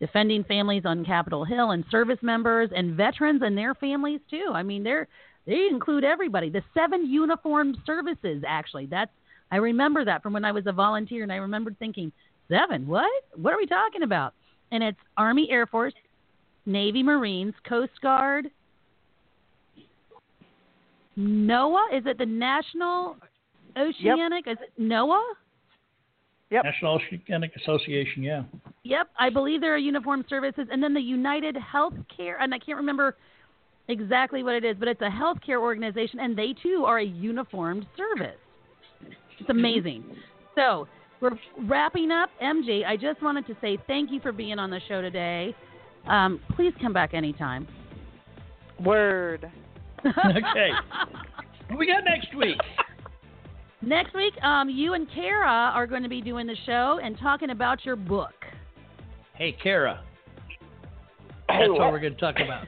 [0.00, 4.52] defending families on Capitol Hill and service members and veterans and their families too.
[4.54, 5.08] I mean, they're
[5.46, 6.50] they include everybody.
[6.50, 8.86] The seven uniformed services actually.
[8.86, 9.10] That's
[9.50, 12.12] I remember that from when I was a volunteer and I remembered thinking,
[12.50, 12.86] "Seven?
[12.86, 13.10] What?
[13.34, 14.34] What are we talking about?"
[14.70, 15.94] And it's Army Air Force,
[16.66, 18.50] Navy Marines, Coast Guard,
[21.18, 23.16] NOAA, is it the National
[23.76, 24.46] Oceanic?
[24.46, 24.56] Yep.
[24.56, 25.20] Is it NOAA?
[26.50, 26.64] Yep.
[26.64, 28.42] National Oceanic Association, yeah.
[28.84, 32.78] Yep, I believe there are uniformed services, and then the United Healthcare, and I can't
[32.78, 33.16] remember
[33.88, 37.84] exactly what it is, but it's a healthcare organization, and they too are a uniformed
[37.96, 38.38] service.
[39.38, 39.50] It's mm-hmm.
[39.50, 40.04] amazing.
[40.54, 40.88] So
[41.20, 42.30] we're wrapping up.
[42.42, 45.54] MJ, I just wanted to say thank you for being on the show today.
[46.06, 47.66] Um, please come back anytime.
[48.84, 49.50] Word.
[50.06, 50.70] okay.
[51.68, 52.56] What we got next week?
[53.82, 57.50] Next week, um, you and Kara are going to be doing the show and talking
[57.50, 58.32] about your book.
[59.34, 60.02] Hey, Kara.
[61.48, 62.66] That's what we're going to talk about.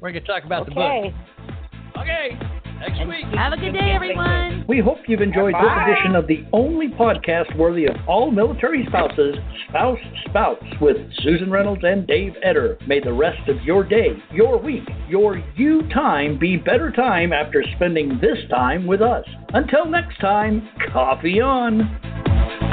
[0.00, 1.12] We're going to talk about the Okay.
[1.94, 2.02] book.
[2.02, 2.57] Okay.
[2.80, 3.24] Next week.
[3.34, 4.64] Have a good day, everyone.
[4.68, 9.34] We hope you've enjoyed this edition of the only podcast worthy of all military spouses,
[9.68, 9.98] Spouse
[10.28, 12.78] Spouts, with Susan Reynolds and Dave Eder.
[12.86, 17.64] May the rest of your day, your week, your you time be better time after
[17.74, 19.24] spending this time with us.
[19.54, 22.67] Until next time, coffee on.